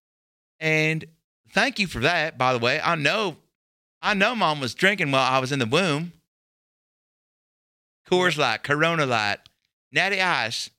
and 0.60 1.04
thank 1.50 1.78
you 1.78 1.86
for 1.86 2.00
that. 2.00 2.38
By 2.38 2.52
the 2.52 2.58
way, 2.58 2.80
I 2.82 2.94
know, 2.94 3.36
I 4.02 4.14
know, 4.14 4.34
Mom 4.34 4.60
was 4.60 4.74
drinking 4.74 5.10
while 5.10 5.30
I 5.30 5.38
was 5.38 5.52
in 5.52 5.58
the 5.58 5.66
womb. 5.66 6.12
Coors 8.10 8.38
Light, 8.38 8.62
Corona 8.62 9.04
Light, 9.06 9.38
Natty 9.92 10.20
Ice. 10.20 10.70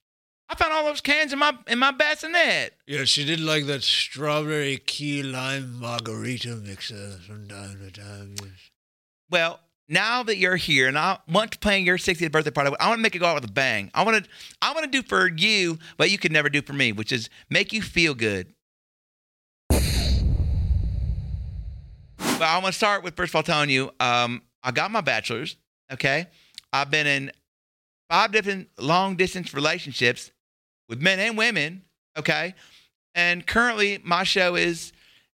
I 0.50 0.56
found 0.56 0.74
all 0.74 0.86
those 0.86 1.02
cans 1.02 1.32
in 1.32 1.38
my 1.38 1.56
in 1.68 1.78
my 1.78 1.92
bassinet. 1.92 2.74
Yeah, 2.88 3.04
she 3.04 3.24
did 3.24 3.40
like 3.40 3.68
that 3.68 3.84
strawberry 3.84 4.78
key 4.78 5.22
lime 5.22 5.80
margarita 5.80 6.56
mixer 6.56 7.20
from 7.28 7.48
time 7.48 7.80
to 7.80 7.92
time. 7.92 8.34
Yes. 8.42 8.72
Well, 9.30 9.60
now 9.88 10.24
that 10.24 10.38
you're 10.38 10.56
here 10.56 10.88
and 10.88 10.98
I 10.98 11.20
want 11.28 11.52
to 11.52 11.60
plan 11.60 11.84
your 11.84 11.98
60th 11.98 12.32
birthday 12.32 12.50
party, 12.50 12.72
I 12.80 12.88
want 12.88 12.98
to 12.98 13.02
make 13.02 13.16
it 13.16 13.20
go 13.20 13.28
out 13.28 13.36
with 13.36 13.48
a 13.48 13.54
bang. 13.54 13.92
I 13.94 14.04
want 14.04 14.24
to 14.24 14.30
I 14.60 14.74
want 14.74 14.86
to 14.86 14.92
do 14.92 15.08
for 15.08 15.30
you 15.30 15.78
what 15.98 16.10
you 16.10 16.18
could 16.18 16.32
never 16.32 16.50
do 16.50 16.64
for 16.64 16.74
me, 16.74 16.94
which 16.94 17.12
is 17.12 17.30
make 17.52 17.72
you 17.72 17.84
feel 17.84 18.16
good. 18.16 18.54
Well, 22.40 22.48
I 22.48 22.58
want 22.60 22.68
to 22.68 22.78
start 22.78 23.04
with 23.04 23.18
first 23.18 23.32
of 23.32 23.36
all 23.36 23.44
telling 23.44 23.70
you, 23.70 23.92
um, 24.00 24.44
I 24.64 24.72
got 24.72 24.92
my 24.92 25.02
bachelor's. 25.02 25.58
Okay, 25.92 26.28
I've 26.72 26.90
been 26.90 27.06
in 27.06 27.32
five 28.10 28.32
different 28.32 28.70
long 28.78 29.18
distance 29.18 29.54
relationships 29.54 30.32
with 30.88 31.02
men 31.02 31.20
and 31.20 31.38
women. 31.38 31.82
Okay, 32.18 32.56
and 33.14 33.46
currently 33.46 34.00
my 34.06 34.24
show 34.24 34.56
is 34.56 34.94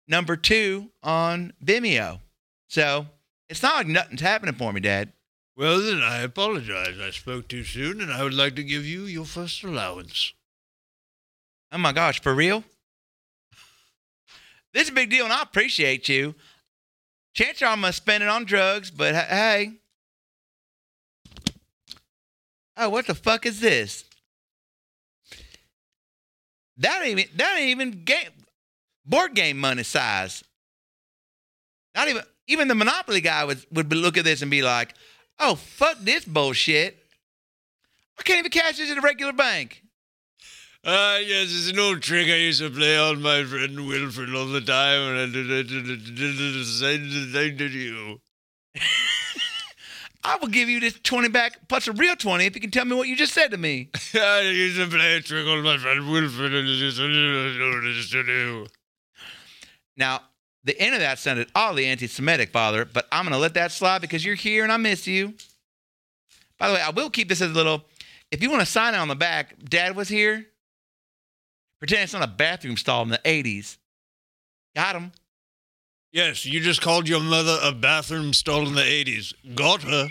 number 0.07 0.37
two 0.37 0.91
on 1.03 1.51
Vimeo. 1.61 2.21
So 2.69 3.07
it's 3.49 3.61
not 3.61 3.75
like 3.75 3.87
nothing's 3.87 4.21
happening 4.21 4.55
for 4.55 4.71
me, 4.71 4.79
Dad. 4.79 5.11
Well, 5.57 5.81
then 5.81 6.01
I 6.01 6.21
apologize. 6.21 6.97
I 7.01 7.09
spoke 7.09 7.49
too 7.49 7.65
soon, 7.65 7.99
and 7.99 8.13
I 8.13 8.23
would 8.23 8.33
like 8.33 8.55
to 8.55 8.63
give 8.63 8.85
you 8.85 9.01
your 9.01 9.25
first 9.25 9.61
allowance. 9.61 10.31
Oh 11.69 11.77
my 11.79 11.91
gosh, 11.91 12.21
for 12.21 12.33
real? 12.33 12.63
This 14.73 14.83
is 14.83 14.89
a 14.89 14.93
big 14.93 15.09
deal, 15.09 15.25
and 15.25 15.33
I 15.33 15.41
appreciate 15.41 16.07
you. 16.07 16.33
Chances 17.33 17.63
are 17.63 17.71
I'm 17.71 17.81
gonna 17.81 17.93
spend 17.93 18.23
it 18.23 18.29
on 18.29 18.45
drugs, 18.45 18.91
but 18.91 19.15
hey. 19.15 19.73
Oh, 22.77 22.89
what 22.89 23.07
the 23.07 23.15
fuck 23.15 23.45
is 23.45 23.59
this? 23.59 24.03
That 26.77 27.01
ain't 27.03 27.19
even 27.19 27.37
that 27.37 27.57
ain't 27.57 27.69
even 27.69 28.03
game 28.03 28.29
board 29.05 29.35
game 29.35 29.59
money 29.59 29.83
size. 29.83 30.43
Not 31.95 32.07
even 32.07 32.23
even 32.47 32.67
the 32.67 32.75
Monopoly 32.75 33.21
guy 33.21 33.43
would 33.45 33.63
would 33.71 33.93
look 33.93 34.17
at 34.17 34.25
this 34.25 34.41
and 34.41 34.49
be 34.49 34.63
like, 34.63 34.95
"Oh 35.39 35.55
fuck 35.55 35.97
this 35.99 36.25
bullshit! 36.25 36.97
I 38.17 38.23
can't 38.23 38.39
even 38.39 38.51
cash 38.51 38.77
this 38.77 38.89
at 38.89 38.97
a 38.97 39.01
regular 39.01 39.33
bank." 39.33 39.82
Ah, 40.85 41.17
yes, 41.17 41.47
it's 41.49 41.69
an 41.69 41.79
old 41.79 42.01
trick 42.01 42.27
I 42.27 42.35
used 42.35 42.59
to 42.59 42.69
play 42.69 42.97
on 42.97 43.21
my 43.21 43.45
friend 43.45 43.87
Wilfred 43.87 44.35
all 44.35 44.47
the 44.47 44.59
time, 44.59 45.13
and 45.13 45.17
I 45.17 45.25
did, 45.27 45.49
I 45.49 45.63
did, 45.63 45.89
I 45.89 45.95
did 45.95 46.37
the 46.37 46.65
same 46.65 47.09
thing 47.31 47.57
to 47.57 47.67
you. 47.69 48.19
I 50.25 50.35
will 50.37 50.49
give 50.49 50.67
you 50.67 50.81
this 50.81 50.99
20 51.01 51.29
back 51.29 51.69
plus 51.69 51.87
a 51.87 51.93
real 51.93 52.17
20 52.17 52.45
if 52.45 52.55
you 52.55 52.61
can 52.61 52.69
tell 52.71 52.83
me 52.83 52.97
what 52.97 53.07
you 53.07 53.15
just 53.15 53.33
said 53.33 53.51
to 53.51 53.57
me. 53.57 53.91
I 54.13 54.41
used 54.41 54.77
to 54.77 54.87
play 54.87 55.15
a 55.15 55.21
trick 55.21 55.47
on 55.47 55.63
my 55.63 55.77
friend 55.77 56.11
Wilfred, 56.11 56.53
and 56.53 56.67
I 56.67 56.75
just 56.75 56.99
I 56.99 57.03
didn't 57.03 57.59
know 57.59 57.69
what 57.69 58.09
to 58.11 58.23
do. 58.23 58.67
Now, 59.95 60.19
the 60.65 60.77
end 60.77 60.95
of 60.95 60.99
that 60.99 61.17
sounded 61.17 61.49
oddly 61.55 61.85
anti 61.85 62.07
Semitic, 62.07 62.51
Father, 62.51 62.83
but 62.83 63.07
I'm 63.09 63.23
going 63.23 63.33
to 63.33 63.39
let 63.39 63.53
that 63.53 63.71
slide 63.71 64.01
because 64.01 64.25
you're 64.25 64.35
here 64.35 64.63
and 64.63 64.71
I 64.71 64.77
miss 64.77 65.07
you. 65.07 65.33
By 66.57 66.67
the 66.67 66.73
way, 66.73 66.81
I 66.81 66.89
will 66.89 67.09
keep 67.09 67.29
this 67.29 67.41
as 67.41 67.51
a 67.51 67.53
little. 67.53 67.85
If 68.31 68.43
you 68.43 68.49
want 68.49 68.61
to 68.61 68.65
sign 68.65 68.95
it 68.95 68.97
on 68.97 69.07
the 69.07 69.15
back, 69.15 69.55
Dad 69.63 69.95
was 69.95 70.09
here. 70.09 70.47
Pretend 71.83 72.03
it's 72.03 72.13
not 72.13 72.23
a 72.23 72.27
bathroom 72.27 72.77
stall 72.77 73.01
in 73.01 73.09
the 73.09 73.19
80s. 73.25 73.77
Got 74.73 74.95
him. 74.95 75.11
Yes, 76.13 76.45
you 76.45 76.61
just 76.61 76.81
called 76.81 77.09
your 77.09 77.19
mother 77.19 77.59
a 77.61 77.73
bathroom 77.73 78.31
stall 78.31 78.65
in 78.65 78.73
the 78.73 78.83
80s. 78.83 79.33
Got 79.53 79.83
her. 79.83 80.07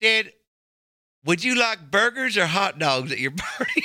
Dad, 0.00 0.30
would 1.24 1.42
you 1.42 1.56
like 1.56 1.90
burgers 1.90 2.36
or 2.36 2.46
hot 2.46 2.78
dogs 2.78 3.10
at 3.10 3.18
your 3.18 3.30
party? 3.36 3.82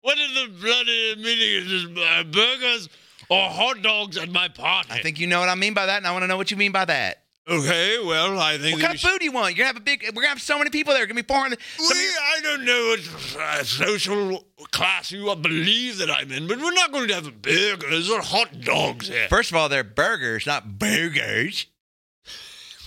what 0.00 0.16
is 0.16 0.32
the 0.32 0.58
bloody 0.58 1.16
meaning 1.16 1.58
of 1.58 1.68
this? 1.68 2.02
Uh, 2.02 2.24
burgers 2.24 2.88
or 3.28 3.50
hot 3.50 3.82
dogs 3.82 4.16
at 4.16 4.30
my 4.30 4.48
party? 4.48 4.88
I 4.90 5.02
think 5.02 5.20
you 5.20 5.26
know 5.26 5.40
what 5.40 5.50
I 5.50 5.54
mean 5.54 5.74
by 5.74 5.84
that, 5.84 5.98
and 5.98 6.06
I 6.06 6.12
want 6.12 6.22
to 6.22 6.28
know 6.28 6.38
what 6.38 6.50
you 6.50 6.56
mean 6.56 6.72
by 6.72 6.86
that. 6.86 7.21
Okay, 7.48 7.98
well, 8.04 8.38
I 8.38 8.56
think 8.56 8.74
What 8.76 8.82
kind 8.82 8.94
of 8.94 9.00
food 9.00 9.18
do 9.18 9.24
you 9.24 9.32
want? 9.32 9.56
You're 9.56 9.64
gonna 9.64 9.74
have 9.74 9.76
a 9.76 9.80
big. 9.80 10.04
We're 10.14 10.22
gonna 10.22 10.28
have 10.28 10.40
so 10.40 10.58
many 10.58 10.70
people 10.70 10.92
there. 10.94 11.02
It's 11.02 11.10
gonna 11.10 11.22
be 11.22 11.26
400. 11.26 11.58
Some 11.76 11.86
of 11.86 11.92
We, 11.96 12.02
your- 12.04 12.12
I 12.12 12.40
don't 12.40 12.64
know 12.64 12.94
what 12.96 13.40
uh, 13.42 13.64
social 13.64 14.44
class 14.70 15.10
you 15.10 15.34
believe 15.34 15.98
that 15.98 16.08
I'm 16.08 16.30
in, 16.30 16.46
but 16.46 16.58
we're 16.58 16.70
not 16.72 16.92
going 16.92 17.08
to 17.08 17.14
have 17.14 17.42
burgers 17.42 18.08
or 18.08 18.20
hot 18.22 18.60
dogs 18.60 19.08
here. 19.08 19.26
First 19.28 19.50
of 19.50 19.56
all, 19.56 19.68
they're 19.68 19.82
burgers, 19.82 20.46
not 20.46 20.78
burgers. 20.78 21.66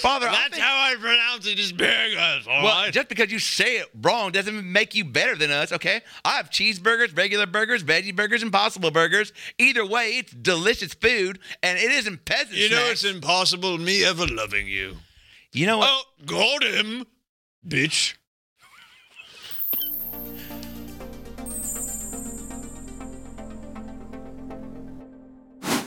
Father, 0.02 0.28
I 0.28 0.32
That's 0.32 0.50
think- 0.50 0.62
how 0.62 0.76
I 0.78 0.94
pronounce 1.00 1.46
it 1.46 1.58
is 1.58 1.72
burgers, 1.72 2.46
all 2.46 2.62
well, 2.62 2.82
right? 2.82 2.92
just 2.92 3.08
because 3.08 3.32
you 3.32 3.38
say 3.38 3.78
it 3.78 3.88
wrong 4.02 4.30
doesn't 4.30 4.70
make 4.70 4.94
you 4.94 5.04
better 5.06 5.34
than 5.34 5.50
us, 5.50 5.72
okay? 5.72 6.02
I 6.24 6.32
have 6.36 6.50
cheeseburgers, 6.50 7.16
regular 7.16 7.46
burgers, 7.46 7.82
veggie 7.82 8.14
burgers, 8.14 8.42
impossible 8.42 8.90
burgers. 8.90 9.32
Either 9.58 9.86
way, 9.86 10.18
it's 10.18 10.32
delicious 10.32 10.92
food, 10.92 11.38
and 11.62 11.78
it 11.78 11.90
isn't 11.92 12.26
peasant 12.26 12.56
you 12.56 12.68
know 12.68 12.76
snacks. 12.76 13.04
it's 13.04 13.14
impossible 13.14 13.78
me 13.78 14.04
ever 14.04 14.26
loving 14.26 14.66
you. 14.66 14.96
you 15.52 15.66
know 15.66 15.78
what? 15.78 15.88
Oh, 15.90 16.02
got 16.26 16.62
him, 16.62 17.06
bitch. 17.66 18.14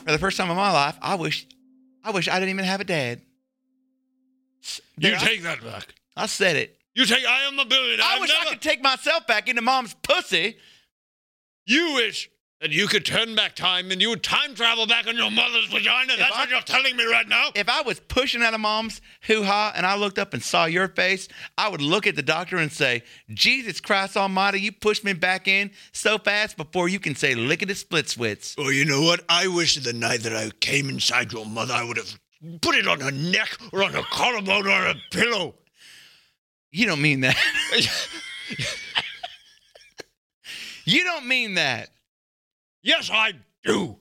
For 0.06 0.12
the 0.12 0.18
first 0.20 0.38
time 0.38 0.50
in 0.50 0.58
my 0.58 0.72
life, 0.72 0.98
I 1.02 1.16
wish, 1.16 1.48
I 2.04 2.12
wish 2.12 2.28
I 2.28 2.34
didn't 2.40 2.50
even 2.50 2.66
have 2.66 2.82
a 2.82 2.84
dad. 2.84 3.22
You 4.98 5.16
I- 5.16 5.18
take 5.18 5.42
that 5.44 5.64
back. 5.64 5.94
I 6.16 6.26
said 6.28 6.56
it. 6.56 6.78
You 6.96 7.06
take. 7.06 7.26
I 7.26 7.48
am 7.48 7.58
a 7.58 7.66
billionaire. 7.66 8.06
I 8.06 8.16
I've 8.16 8.22
wish 8.22 8.32
I 8.40 8.46
could 8.50 8.62
take 8.62 8.84
myself 8.84 9.26
back 9.26 9.50
into 9.50 9.62
mom's 9.64 9.96
pussy. 10.04 10.58
You 11.66 11.94
wish 11.96 12.30
that 12.62 12.72
you 12.72 12.88
could 12.88 13.04
turn 13.04 13.36
back 13.36 13.56
time 13.56 13.92
and 13.92 14.02
you 14.02 14.10
would 14.10 14.24
time 14.24 14.54
travel 14.56 14.86
back 14.88 15.06
in 15.08 15.18
your 15.18 15.32
mother's 15.32 15.66
vagina. 15.68 16.14
That's 16.18 16.34
I- 16.36 16.40
what 16.42 16.50
you're 16.50 16.62
telling 16.62 16.96
me 16.96 17.04
right 17.06 17.28
now. 17.28 17.50
If 17.56 17.68
I 17.68 17.82
was 17.82 18.00
pushing 18.00 18.42
out 18.42 18.54
of 18.54 18.60
mom's 18.62 19.02
hoo 19.24 19.44
ha 19.44 19.74
and 19.76 19.86
I 19.86 19.96
looked 19.96 20.18
up 20.20 20.34
and 20.34 20.42
saw 20.44 20.66
your 20.66 20.88
face, 20.88 21.28
I 21.58 21.68
would 21.68 21.82
look 21.82 22.06
at 22.08 22.16
the 22.16 22.22
doctor 22.22 22.58
and 22.58 22.72
say, 22.72 23.04
Jesus 23.34 23.82
Christ 23.82 24.16
Almighty, 24.16 24.62
you 24.62 24.72
pushed 24.72 25.04
me 25.04 25.12
back 25.14 25.48
in 25.48 25.72
so 25.92 26.18
fast 26.18 26.56
before 26.56 26.88
you 26.88 27.00
can 27.00 27.16
say 27.16 27.34
lickety 27.36 27.74
split 27.74 28.06
swits. 28.06 28.56
Oh, 28.58 28.70
you 28.70 28.86
know 28.86 29.02
what? 29.02 29.26
I 29.28 29.48
wish 29.48 29.76
the 29.76 29.92
night 29.94 30.22
that 30.22 30.36
I 30.36 30.52
came 30.62 30.88
inside 30.90 31.34
your 31.34 31.46
mother, 31.46 31.74
I 31.74 31.84
would 31.84 31.98
have 31.98 32.18
put 32.62 32.76
it 32.76 32.88
on 32.88 33.00
her 33.00 33.12
neck 33.12 33.58
or 33.72 33.84
on 33.84 33.94
her 33.94 34.04
collarbone 34.12 34.68
or 34.68 34.72
on 34.72 34.96
a 34.96 35.02
pillow. 35.12 35.56
You 36.72 36.86
don't 36.88 37.02
mean 37.02 37.22
that. 37.22 37.38
you 40.86 41.04
don't 41.04 41.28
mean 41.28 41.56
that. 41.56 41.90
yes, 42.82 43.10
I 43.14 43.34
do. 43.64 43.98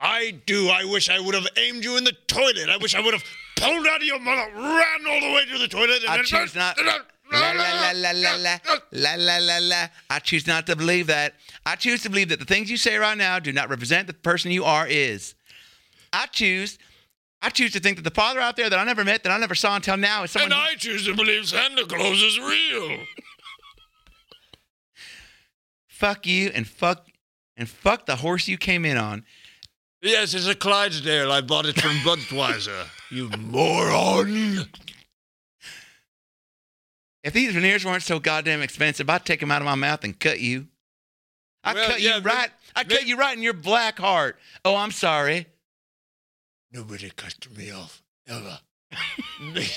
I 0.00 0.40
do. 0.46 0.68
I 0.68 0.84
wish 0.84 1.10
I 1.10 1.20
would 1.20 1.34
have 1.34 1.46
aimed 1.58 1.84
you 1.84 1.98
in 1.98 2.04
the 2.04 2.14
toilet. 2.26 2.68
I 2.70 2.78
wish 2.78 2.94
I 2.94 3.00
would 3.00 3.12
have 3.12 3.24
pulled 3.56 3.86
out 3.86 4.00
of 4.00 4.04
your 4.04 4.18
mother, 4.18 4.50
ran 4.54 5.06
all 5.08 5.20
the 5.20 5.32
way 5.34 5.44
to 5.52 5.58
the 5.58 5.68
toilet, 5.68 6.02
and 6.02 6.10
I 6.10 6.22
choose 6.22 6.54
not. 6.54 6.78
La 7.32 7.52
la 7.52 7.52
la 7.52 7.92
la 7.94 8.10
la 8.10 8.34
la 8.34 8.58
la 8.90 9.14
la 9.14 9.38
la 9.38 9.58
la. 9.58 9.86
I 10.10 10.18
choose 10.18 10.48
not 10.48 10.66
to 10.66 10.74
believe 10.74 11.06
that. 11.06 11.34
I 11.64 11.76
choose 11.76 12.02
to 12.02 12.08
believe 12.10 12.28
that 12.30 12.40
the 12.40 12.44
things 12.44 12.68
you 12.68 12.76
say 12.76 12.96
right 12.96 13.16
now 13.16 13.38
do 13.38 13.52
not 13.52 13.70
represent 13.70 14.08
the 14.08 14.14
person 14.14 14.50
you 14.50 14.64
are 14.64 14.84
is. 14.88 15.36
I 16.12 16.26
choose. 16.26 16.76
I 17.42 17.48
choose 17.48 17.72
to 17.72 17.80
think 17.80 17.96
that 17.96 18.02
the 18.02 18.10
father 18.10 18.38
out 18.40 18.56
there 18.56 18.68
that 18.68 18.78
I 18.78 18.84
never 18.84 19.02
met, 19.04 19.22
that 19.22 19.32
I 19.32 19.38
never 19.38 19.54
saw 19.54 19.74
until 19.76 19.96
now, 19.96 20.24
is 20.24 20.30
someone. 20.32 20.52
And 20.52 20.60
I 20.60 20.74
choose 20.74 21.06
to 21.06 21.14
believe 21.14 21.46
Santa 21.48 21.84
Claus 21.86 22.22
is 22.22 22.38
real. 22.38 22.98
fuck 25.86 26.26
you 26.26 26.50
and 26.54 26.66
fuck 26.66 27.06
and 27.56 27.68
fuck 27.68 28.06
the 28.06 28.16
horse 28.16 28.48
you 28.48 28.56
came 28.58 28.84
in 28.84 28.96
on. 28.96 29.24
Yes, 30.02 30.32
it's 30.32 30.46
a 30.46 30.54
Clydesdale. 30.54 31.30
I 31.30 31.40
bought 31.42 31.66
it 31.66 31.78
from 31.80 31.90
Budweiser. 32.04 32.86
you 33.10 33.28
moron. 33.38 34.66
If 37.22 37.34
these 37.34 37.52
veneers 37.52 37.84
weren't 37.84 38.02
so 38.02 38.18
goddamn 38.18 38.62
expensive, 38.62 39.10
I'd 39.10 39.26
take 39.26 39.40
them 39.40 39.50
out 39.50 39.60
of 39.60 39.66
my 39.66 39.74
mouth 39.74 40.04
and 40.04 40.18
cut 40.18 40.40
you. 40.40 40.68
I 41.62 41.74
Well, 41.74 41.90
cut 41.90 42.00
yeah, 42.00 42.16
you 42.16 42.22
but- 42.22 42.32
right. 42.34 42.50
I 42.74 42.82
but- 42.84 42.92
cut 42.92 43.06
you 43.06 43.16
right 43.18 43.36
in 43.36 43.42
your 43.42 43.52
black 43.52 43.98
heart. 43.98 44.38
Oh, 44.64 44.74
I'm 44.76 44.90
sorry. 44.90 45.46
Nobody 46.72 47.10
cut 47.10 47.46
me 47.56 47.70
off 47.70 48.02
ever. 48.28 48.60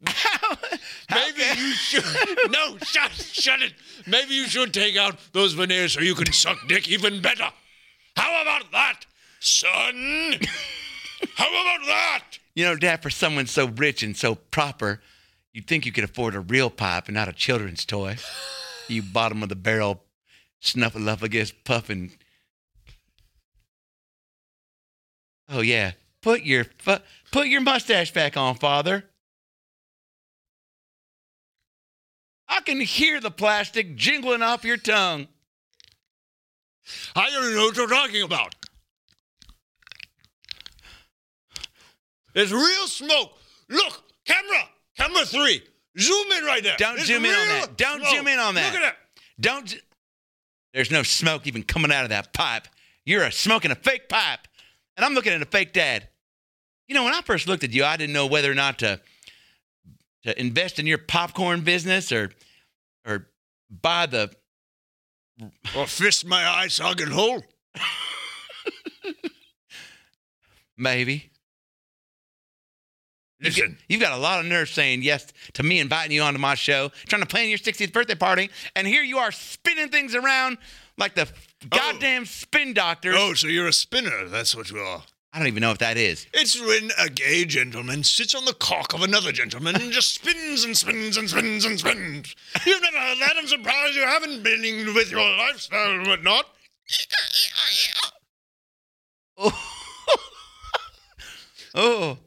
Maybe 1.10 1.42
you 1.60 1.72
should. 1.72 2.04
No, 2.50 2.78
shut, 2.78 3.12
shut 3.12 3.60
it. 3.62 3.72
Maybe 4.06 4.34
you 4.34 4.46
should 4.46 4.72
take 4.72 4.96
out 4.96 5.16
those 5.32 5.54
veneers 5.54 5.94
so 5.94 6.00
you 6.00 6.14
can 6.14 6.32
suck 6.32 6.58
dick 6.68 6.88
even 6.88 7.20
better. 7.20 7.48
How 8.16 8.42
about 8.42 8.70
that, 8.72 9.06
son? 9.40 10.34
How 11.34 11.48
about 11.48 11.86
that? 11.86 12.24
You 12.54 12.64
know, 12.64 12.76
Dad, 12.76 13.02
for 13.02 13.10
someone 13.10 13.46
so 13.46 13.66
rich 13.66 14.02
and 14.02 14.16
so 14.16 14.34
proper, 14.36 15.00
you'd 15.52 15.66
think 15.66 15.86
you 15.86 15.92
could 15.92 16.04
afford 16.04 16.34
a 16.34 16.40
real 16.40 16.70
pipe 16.70 17.06
and 17.06 17.14
not 17.14 17.28
a 17.28 17.32
children's 17.32 17.84
toy. 17.84 18.16
you 18.88 19.02
bottom 19.02 19.42
of 19.42 19.48
the 19.48 19.56
barrel, 19.56 20.02
snuffleupagus 20.62 21.52
puffing. 21.64 22.12
Oh 25.48 25.60
yeah, 25.60 25.92
put 26.22 26.42
your 26.42 26.64
fu- 26.78 26.96
put 27.32 27.48
your 27.48 27.60
mustache 27.60 28.12
back 28.12 28.36
on, 28.36 28.56
Father. 28.56 29.04
I 32.48 32.60
can 32.60 32.80
hear 32.80 33.20
the 33.20 33.30
plastic 33.30 33.96
jingling 33.96 34.42
off 34.42 34.64
your 34.64 34.76
tongue. 34.76 35.28
I 37.14 37.30
don't 37.30 37.54
know 37.54 37.66
what 37.66 37.76
you're 37.76 37.86
talking 37.86 38.22
about. 38.22 38.54
There's 42.34 42.52
real 42.52 42.86
smoke. 42.86 43.32
Look, 43.68 44.02
camera, 44.24 44.62
camera 44.96 45.24
three. 45.24 45.62
Zoom 45.98 46.32
in 46.32 46.44
right 46.44 46.62
there. 46.62 46.76
Don't 46.78 46.96
There's 46.96 47.08
zoom 47.08 47.24
in 47.24 47.32
on 47.32 47.48
that. 47.48 47.76
Don't 47.76 48.00
smoke. 48.00 48.14
zoom 48.14 48.28
in 48.28 48.38
on 48.38 48.54
that. 48.54 48.72
Look 48.72 48.82
at 48.82 48.86
that. 48.86 48.96
Don't. 49.40 49.76
There's 50.72 50.90
no 50.90 51.02
smoke 51.02 51.46
even 51.46 51.62
coming 51.62 51.92
out 51.92 52.04
of 52.04 52.10
that 52.10 52.32
pipe. 52.32 52.68
You're 53.04 53.24
a 53.24 53.32
smoking 53.32 53.70
a 53.70 53.74
fake 53.74 54.08
pipe, 54.08 54.47
and 54.98 55.06
I'm 55.06 55.14
looking 55.14 55.32
at 55.32 55.40
a 55.40 55.46
fake 55.46 55.72
dad. 55.72 56.08
You 56.88 56.94
know, 56.94 57.04
when 57.04 57.14
I 57.14 57.22
first 57.22 57.46
looked 57.46 57.64
at 57.64 57.72
you, 57.72 57.84
I 57.84 57.96
didn't 57.96 58.12
know 58.12 58.26
whether 58.26 58.50
or 58.50 58.54
not 58.54 58.80
to 58.80 59.00
to 60.24 60.38
invest 60.38 60.78
in 60.78 60.86
your 60.86 60.98
popcorn 60.98 61.62
business 61.62 62.12
or 62.12 62.32
or 63.06 63.28
buy 63.70 64.04
the. 64.06 64.30
Or 65.76 65.86
fist 65.86 66.26
my 66.26 66.44
eye 66.44 66.66
socket 66.66 67.08
hole. 67.08 67.44
Maybe 70.76 71.30
Listen, 73.40 73.78
you've 73.88 74.00
got 74.00 74.12
a 74.12 74.20
lot 74.20 74.40
of 74.40 74.46
nerve 74.46 74.68
saying 74.68 75.02
yes 75.02 75.32
to 75.52 75.62
me 75.62 75.78
inviting 75.78 76.10
you 76.10 76.22
onto 76.22 76.40
my 76.40 76.56
show, 76.56 76.90
trying 77.06 77.22
to 77.22 77.28
plan 77.28 77.48
your 77.48 77.58
60th 77.58 77.92
birthday 77.92 78.16
party, 78.16 78.50
and 78.74 78.86
here 78.86 79.02
you 79.02 79.18
are 79.18 79.30
spinning 79.30 79.90
things 79.90 80.16
around 80.16 80.58
like 80.98 81.14
the 81.14 81.26
oh. 81.26 81.66
goddamn 81.70 82.26
spin 82.26 82.74
doctor. 82.74 83.12
oh, 83.14 83.34
so 83.34 83.46
you're 83.46 83.68
a 83.68 83.72
spinner. 83.72 84.28
That's 84.28 84.54
what 84.54 84.70
you 84.70 84.78
are. 84.78 85.02
I 85.32 85.38
don't 85.38 85.48
even 85.48 85.60
know 85.60 85.70
what 85.70 85.78
that 85.80 85.96
is. 85.96 86.26
It's 86.32 86.58
when 86.58 86.90
a 86.98 87.08
gay 87.10 87.44
gentleman 87.44 88.02
sits 88.02 88.34
on 88.34 88.44
the 88.46 88.54
cock 88.54 88.94
of 88.94 89.02
another 89.02 89.30
gentleman 89.30 89.76
and 89.76 89.92
just 89.92 90.14
spins 90.14 90.64
and 90.64 90.76
spins 90.76 91.16
and 91.16 91.28
spins 91.28 91.64
and 91.64 91.78
spins. 91.78 92.34
You've 92.66 92.82
never 92.82 92.98
heard 92.98 93.18
that? 93.20 93.34
I'm 93.36 93.46
surprised 93.46 93.94
you 93.94 94.02
haven't 94.02 94.42
been 94.42 94.64
in 94.64 94.94
with 94.94 95.10
your 95.10 95.20
lifestyle 95.20 95.92
and 95.92 96.06
whatnot. 96.06 96.46
Oh, 99.40 99.52
oh. 101.74 102.18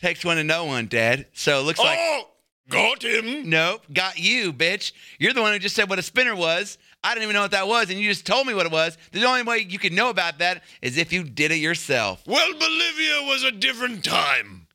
takes 0.00 0.24
one 0.24 0.38
to 0.38 0.44
know 0.44 0.64
one, 0.64 0.86
Dad. 0.86 1.26
So 1.34 1.60
it 1.60 1.64
looks 1.64 1.78
like 1.78 1.98
oh, 2.00 2.28
got 2.70 3.02
him. 3.02 3.50
nope, 3.50 3.82
got 3.92 4.18
you, 4.18 4.54
bitch. 4.54 4.92
You're 5.18 5.34
the 5.34 5.42
one 5.42 5.52
who 5.52 5.58
just 5.58 5.76
said 5.76 5.90
what 5.90 5.98
a 5.98 6.02
spinner 6.02 6.34
was. 6.34 6.78
I 7.04 7.14
didn't 7.14 7.24
even 7.24 7.34
know 7.34 7.42
what 7.42 7.52
that 7.52 7.68
was, 7.68 7.90
and 7.90 8.00
you 8.00 8.08
just 8.08 8.26
told 8.26 8.46
me 8.46 8.54
what 8.54 8.66
it 8.66 8.72
was. 8.72 8.98
The 9.12 9.24
only 9.24 9.42
way 9.42 9.58
you 9.58 9.78
can 9.78 9.94
know 9.94 10.10
about 10.10 10.38
that 10.38 10.62
is 10.82 10.98
if 10.98 11.12
you 11.12 11.22
did 11.22 11.52
it 11.52 11.56
yourself. 11.56 12.22
Well, 12.26 12.52
Bolivia 12.52 13.22
was 13.22 13.44
a 13.44 13.52
different 13.52 14.04
time. 14.04 14.66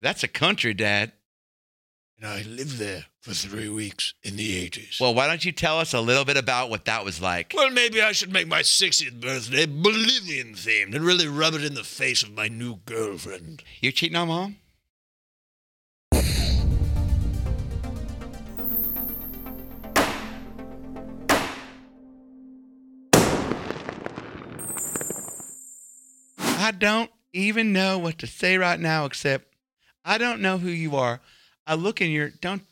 That's 0.00 0.24
a 0.24 0.28
country, 0.28 0.74
Dad. 0.74 1.12
And 2.18 2.26
I 2.30 2.42
lived 2.42 2.78
there 2.78 3.06
for 3.20 3.32
three 3.32 3.68
weeks 3.68 4.14
in 4.22 4.36
the 4.36 4.68
80s. 4.68 5.00
Well, 5.00 5.14
why 5.14 5.28
don't 5.28 5.44
you 5.44 5.52
tell 5.52 5.78
us 5.78 5.94
a 5.94 6.00
little 6.00 6.24
bit 6.24 6.36
about 6.36 6.70
what 6.70 6.84
that 6.86 7.04
was 7.04 7.20
like? 7.20 7.52
Well, 7.54 7.70
maybe 7.70 8.02
I 8.02 8.12
should 8.12 8.32
make 8.32 8.48
my 8.48 8.62
60th 8.62 9.20
birthday 9.20 9.66
Bolivian 9.66 10.54
themed 10.54 10.94
and 10.94 11.04
really 11.04 11.28
rub 11.28 11.54
it 11.54 11.64
in 11.64 11.74
the 11.74 11.84
face 11.84 12.22
of 12.22 12.32
my 12.32 12.48
new 12.48 12.76
girlfriend. 12.84 13.62
You're 13.80 13.92
cheating 13.92 14.16
on 14.16 14.28
mom? 14.28 14.56
I 26.62 26.70
don't 26.70 27.10
even 27.32 27.72
know 27.72 27.98
what 27.98 28.18
to 28.18 28.28
say 28.28 28.56
right 28.56 28.78
now, 28.78 29.04
except 29.04 29.52
I 30.04 30.16
don't 30.16 30.40
know 30.40 30.58
who 30.58 30.68
you 30.68 30.94
are. 30.94 31.20
I 31.66 31.74
look 31.74 32.00
in 32.00 32.12
your 32.12 32.30
don't. 32.30 32.62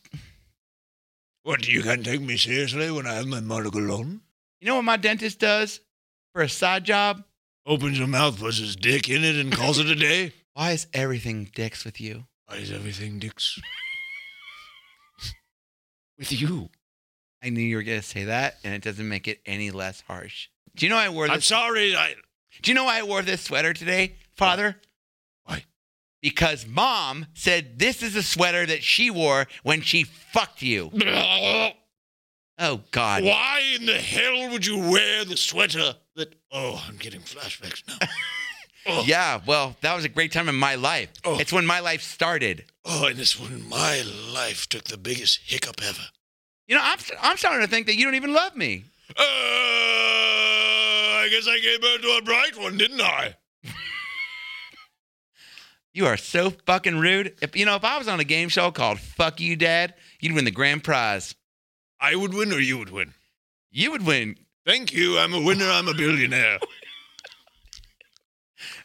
What, 1.43 1.67
you 1.67 1.83
can't 1.83 2.05
take 2.05 2.21
me 2.21 2.37
seriously 2.37 2.89
when 2.93 3.07
I 3.07 3.15
have 3.15 3.27
my 3.27 3.41
monocle 3.41 3.91
on? 3.91 4.21
You 4.61 4.69
know 4.69 4.77
what 4.77 4.85
my 4.85 4.97
dentist 4.97 5.41
does 5.41 5.81
for 6.33 6.43
a 6.43 6.49
side 6.49 6.85
job? 6.85 7.25
Opens 7.67 7.99
your 7.99 8.07
mouth, 8.07 8.39
puts 8.39 8.59
his 8.59 8.77
dick 8.77 9.09
in 9.09 9.25
it, 9.25 9.35
and 9.35 9.51
calls 9.51 9.81
it 9.81 9.87
a 9.87 9.97
day? 9.97 10.35
Why 10.55 10.71
is 10.71 10.87
everything 10.95 11.51
dicks 11.53 11.85
with 11.85 12.01
you? 12.01 12.27
Why 12.47 12.57
is 12.57 12.71
everything 12.71 13.19
dicks? 13.19 13.59
With 16.19 16.33
you. 16.33 16.69
I 17.43 17.49
knew 17.49 17.63
you 17.63 17.77
were 17.77 17.83
gonna 17.83 18.03
say 18.03 18.25
that, 18.25 18.59
and 18.63 18.75
it 18.75 18.83
doesn't 18.83 19.09
make 19.09 19.27
it 19.27 19.41
any 19.47 19.71
less 19.71 20.03
harsh. 20.03 20.49
Do 20.77 20.85
you 20.85 20.91
know 20.91 20.99
I 20.99 21.09
wore 21.09 21.29
I'm 21.29 21.41
sorry. 21.41 21.97
I, 21.97 22.15
Do 22.63 22.71
you 22.71 22.75
know 22.75 22.85
why 22.85 22.99
I 22.99 23.03
wore 23.03 23.23
this 23.23 23.43
sweater 23.43 23.73
today, 23.73 24.17
Father? 24.37 24.77
Why? 25.45 25.65
Because 26.21 26.67
Mom 26.67 27.27
said 27.35 27.79
this 27.79 28.03
is 28.03 28.15
a 28.17 28.23
sweater 28.23 28.67
that 28.67 28.83
she 28.83 29.11
wore 29.11 29.47
when 29.63 29.81
she 29.83 30.05
fucked 30.05 30.63
you. 30.63 30.91
Oh 32.63 32.83
God. 32.91 33.25
Why 33.25 33.63
in 33.75 33.87
the 33.87 33.95
hell 33.95 34.51
would 34.51 34.67
you 34.67 34.79
wear 34.91 35.25
the 35.25 35.39
sweater 35.39 35.95
that. 36.17 36.35
Oh, 36.53 36.85
I'm 36.87 36.97
getting 36.99 37.21
flashbacks 37.23 37.83
now. 37.89 38.07
oh, 38.87 39.03
Yeah, 39.07 39.41
well, 39.47 39.77
that 39.81 39.95
was 39.97 40.05
a 40.05 40.11
great 40.11 40.31
time 40.31 40.47
in 40.47 40.55
my 40.57 40.75
life. 40.75 41.09
Oh. 41.25 41.39
It's 41.39 41.55
when 41.55 41.65
my 41.65 41.81
life 41.81 42.03
started. 42.03 42.67
oh, 42.85 43.07
and 43.07 43.19
it's 43.19 43.41
when 43.41 43.67
my 43.67 44.03
life 44.35 44.69
took 44.69 44.85
the 44.85 44.99
biggest 44.99 45.41
hiccup 45.47 45.77
ever. 45.83 46.03
You 46.67 46.75
know, 46.77 46.83
I'm 46.85 46.99
I'm 47.23 47.37
starting 47.39 47.63
to 47.63 47.67
think 47.67 47.87
that 47.87 47.97
you 47.97 48.05
don't 48.05 48.15
even 48.15 48.35
love 48.35 48.55
me. 48.55 48.85
Uh, 49.17 49.23
guess 51.31 51.49
I 51.49 51.59
gave 51.61 51.81
birth 51.81 52.03
to 52.03 52.19
a 52.19 52.23
bright 52.23 52.59
one, 52.59 52.77
didn't 52.77 53.01
I? 53.01 53.37
You 55.93 56.07
are 56.07 56.17
so 56.17 56.51
fucking 56.51 57.01
rude. 57.01 57.35
If 57.43 57.57
you 57.57 57.65
know, 57.65 57.75
if 57.75 57.83
I 57.83 57.99
was 57.99 58.07
on 58.07 58.21
a 58.21 58.25
game 58.25 58.49
show 58.49 58.71
called 58.71 59.01
"Fuck 59.01 59.41
You, 59.41 59.57
Dad," 59.57 59.95
you'd 60.21 60.37
win 60.37 60.45
the 60.45 60.53
grand 60.53 60.85
prize. 60.85 61.35
I 62.01 62.15
would 62.15 62.33
win 62.33 62.53
or 62.53 62.61
you 62.61 62.79
would 62.79 62.91
win. 62.91 63.13
You 63.73 63.91
would 63.91 64.07
win. 64.07 64.37
Thank 64.65 64.93
you. 64.93 65.19
I'm 65.19 65.35
a 65.35 65.41
winner. 65.41 65.69
I'm 65.69 65.89
a 65.89 65.95
billionaire. 65.95 66.61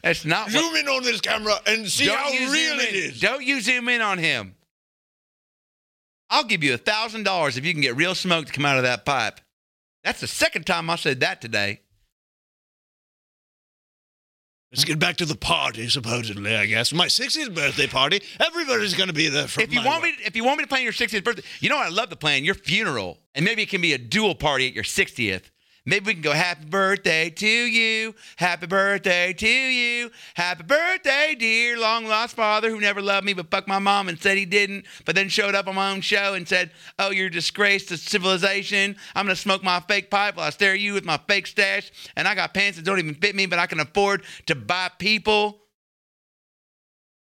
That's 0.02 0.24
not 0.24 0.46
what. 0.46 0.52
Zoom 0.52 0.74
in 0.74 0.88
on 0.88 1.04
this 1.04 1.20
camera 1.20 1.54
and 1.66 1.88
see 1.88 2.08
how 2.08 2.28
real 2.28 2.80
it 2.80 2.94
is. 2.94 3.20
Don't 3.20 3.44
you 3.44 3.60
zoom 3.60 3.88
in 3.88 4.00
on 4.00 4.18
him. 4.18 4.56
I'll 6.28 6.44
give 6.44 6.64
you 6.64 6.74
a 6.74 6.78
thousand 6.78 7.22
dollars 7.22 7.56
if 7.56 7.64
you 7.64 7.72
can 7.72 7.82
get 7.82 7.96
real 7.96 8.14
smoke 8.14 8.46
to 8.46 8.52
come 8.52 8.64
out 8.64 8.78
of 8.78 8.82
that 8.82 9.04
pipe. 9.04 9.40
That's 10.02 10.20
the 10.20 10.26
second 10.26 10.66
time 10.66 10.90
I 10.90 10.96
said 10.96 11.20
that 11.20 11.40
today. 11.40 11.82
Let's 14.72 14.84
get 14.84 14.98
back 14.98 15.16
to 15.18 15.24
the 15.24 15.36
party, 15.36 15.88
supposedly, 15.88 16.56
I 16.56 16.66
guess. 16.66 16.92
My 16.92 17.06
60th 17.06 17.54
birthday 17.54 17.86
party. 17.86 18.20
Everybody's 18.40 18.94
going 18.94 19.06
to 19.06 19.14
be 19.14 19.28
there 19.28 19.46
from 19.46 19.62
if 19.62 19.72
you 19.72 19.84
want 19.84 20.02
me, 20.02 20.10
wife. 20.10 20.26
if 20.26 20.34
you 20.34 20.44
want 20.44 20.58
me 20.58 20.64
to 20.64 20.68
plan 20.68 20.82
your 20.82 20.92
60th 20.92 21.22
birthday, 21.22 21.42
you 21.60 21.68
know 21.68 21.76
what 21.76 21.86
I 21.86 21.90
love 21.90 22.10
to 22.10 22.16
plan 22.16 22.44
your 22.44 22.56
funeral, 22.56 23.18
and 23.34 23.44
maybe 23.44 23.62
it 23.62 23.68
can 23.68 23.80
be 23.80 23.92
a 23.92 23.98
dual 23.98 24.34
party 24.34 24.66
at 24.66 24.74
your 24.74 24.84
60th. 24.84 25.50
Maybe 25.88 26.06
we 26.06 26.14
can 26.14 26.22
go 26.22 26.32
happy 26.32 26.64
birthday 26.64 27.30
to 27.30 27.46
you, 27.46 28.12
happy 28.34 28.66
birthday 28.66 29.32
to 29.32 29.48
you, 29.48 30.10
happy 30.34 30.64
birthday, 30.64 31.36
dear 31.38 31.78
long 31.78 32.06
lost 32.06 32.34
father 32.34 32.70
who 32.70 32.80
never 32.80 33.00
loved 33.00 33.24
me 33.24 33.34
but 33.34 33.52
fucked 33.52 33.68
my 33.68 33.78
mom 33.78 34.08
and 34.08 34.20
said 34.20 34.36
he 34.36 34.44
didn't, 34.44 34.84
but 35.04 35.14
then 35.14 35.28
showed 35.28 35.54
up 35.54 35.68
on 35.68 35.76
my 35.76 35.92
own 35.92 36.00
show 36.00 36.34
and 36.34 36.48
said, 36.48 36.72
"Oh, 36.98 37.10
you're 37.10 37.28
a 37.28 37.30
disgrace 37.30 37.86
to 37.86 37.96
civilization. 37.96 38.96
I'm 39.14 39.26
gonna 39.26 39.36
smoke 39.36 39.62
my 39.62 39.78
fake 39.78 40.10
pipe 40.10 40.36
while 40.36 40.48
I 40.48 40.50
stare 40.50 40.72
at 40.72 40.80
you 40.80 40.92
with 40.92 41.04
my 41.04 41.20
fake 41.28 41.46
stash, 41.46 41.92
and 42.16 42.26
I 42.26 42.34
got 42.34 42.52
pants 42.52 42.78
that 42.78 42.84
don't 42.84 42.98
even 42.98 43.14
fit 43.14 43.36
me, 43.36 43.46
but 43.46 43.60
I 43.60 43.66
can 43.66 43.78
afford 43.78 44.24
to 44.46 44.56
buy 44.56 44.90
people." 44.98 45.62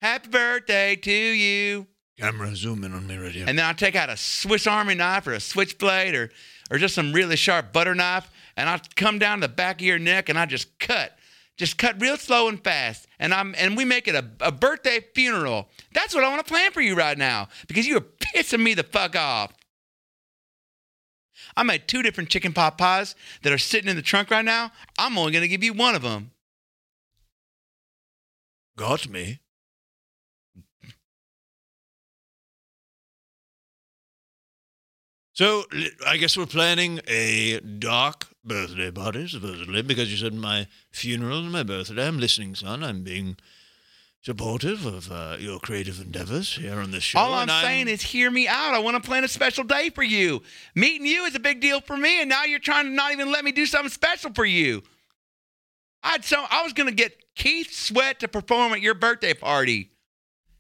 Happy 0.01 0.29
birthday 0.29 0.94
to 0.96 1.12
you. 1.12 1.88
Camera, 2.18 2.55
zoom 2.55 2.85
in 2.85 2.92
on 2.92 3.09
me 3.09 3.16
right 3.16 3.33
here. 3.33 3.44
And 3.48 3.59
then 3.59 3.64
I 3.64 3.72
take 3.72 3.96
out 3.96 4.09
a 4.09 4.16
Swiss 4.16 4.68
Army 4.68 4.94
knife 4.94 5.27
or 5.27 5.33
a 5.33 5.40
switchblade 5.40 6.14
or 6.14 6.31
or 6.70 6.79
just 6.79 6.94
some 6.94 7.12
really 7.12 7.37
sharp 7.37 7.70
butter 7.70 7.94
knife, 7.94 8.31
and 8.57 8.69
I 8.69 8.81
come 8.97 9.19
down 9.19 9.41
the 9.41 9.49
back 9.49 9.81
of 9.81 9.87
your 9.87 9.99
neck 9.99 10.29
and 10.29 10.38
I 10.38 10.47
just 10.47 10.79
cut, 10.79 11.17
just 11.57 11.79
cut 11.79 12.01
real 12.01 12.17
slow 12.17 12.49
and 12.49 12.62
fast. 12.62 13.07
And 13.19 13.33
I'm 13.33 13.55
and 13.57 13.77
we 13.77 13.85
make 13.85 14.09
it 14.09 14.15
a, 14.15 14.25
a 14.41 14.53
birthday 14.53 15.01
funeral. 15.15 15.69
That's 15.93 16.15
what 16.15 16.25
I 16.25 16.29
want 16.29 16.45
to 16.45 16.51
plan 16.53 16.73
for 16.73 16.81
you 16.81 16.95
right 16.95 17.17
now 17.17 17.49
because 17.67 17.87
you 17.87 17.97
are 17.97 18.01
pissing 18.35 18.62
me 18.62 18.75
the 18.75 18.83
fuck 18.83 19.17
off. 19.17 19.53
I 21.57 21.62
made 21.62 21.87
two 21.87 22.03
different 22.03 22.31
chicken 22.31 22.53
pot 22.53 22.79
pies 22.79 23.15
that 23.43 23.53
are 23.53 23.59
sitting 23.59 23.91
in 23.91 23.97
the 23.97 24.03
trunk 24.03 24.31
right 24.31 24.45
now. 24.45 24.73
I'm 24.99 25.19
only 25.19 25.33
gonna 25.33 25.49
give 25.49 25.65
you 25.65 25.73
one 25.73 25.95
of 25.95 26.03
them. 26.03 26.31
Got 28.77 29.09
me. 29.09 29.41
So, 35.35 35.65
I 36.07 36.19
guess 36.19 36.37
we're 36.37 36.45
planning 36.47 37.01
a 37.09 37.59
dark 37.61 38.27
birthday 38.44 38.90
party, 38.90 39.28
supposedly, 39.28 39.83
because 39.83 40.11
you 40.11 40.16
said 40.16 40.35
my 40.35 40.66
funeral 40.90 41.40
and 41.40 41.52
my 41.52 41.62
birthday. 41.62 42.07
I'm 42.07 42.18
listening, 42.18 42.55
son. 42.55 42.83
I'm 42.83 43.02
being 43.02 43.37
supportive 44.22 44.87
of 44.87 45.11
uh, 45.11 45.37
your 45.38 45.59
creative 45.59 46.00
endeavors 46.00 46.55
here 46.55 46.78
on 46.78 46.90
this 46.92 47.02
show. 47.02 47.18
All 47.18 47.35
I'm 47.35 47.48
saying 47.48 47.88
is, 47.88 48.02
hear 48.02 48.31
me 48.31 48.46
out. 48.46 48.74
I 48.74 48.78
want 48.78 49.02
to 49.02 49.07
plan 49.07 49.24
a 49.24 49.28
special 49.28 49.64
day 49.64 49.90
for 49.90 50.02
you. 50.02 50.42
Meeting 50.74 51.07
you 51.07 51.24
is 51.24 51.35
a 51.35 51.40
big 51.40 51.61
deal 51.61 51.81
for 51.81 51.96
me, 51.96 52.20
and 52.20 52.28
now 52.28 52.44
you're 52.44 52.59
trying 52.59 52.87
to 52.87 52.90
not 52.90 53.12
even 53.12 53.31
let 53.33 53.44
me 53.44 53.52
do 53.52 53.66
something 53.66 53.90
special 53.90 54.33
for 54.33 54.44
you. 54.44 54.83
I'd 56.05 56.24
so 56.24 56.44
I 56.50 56.62
was 56.62 56.72
gonna 56.72 56.92
get 56.92 57.16
Keith 57.35 57.72
Sweat 57.72 58.20
to 58.20 58.28
perform 58.28 58.72
at 58.72 58.81
your 58.81 58.94
birthday 58.94 59.35
party. 59.35 59.92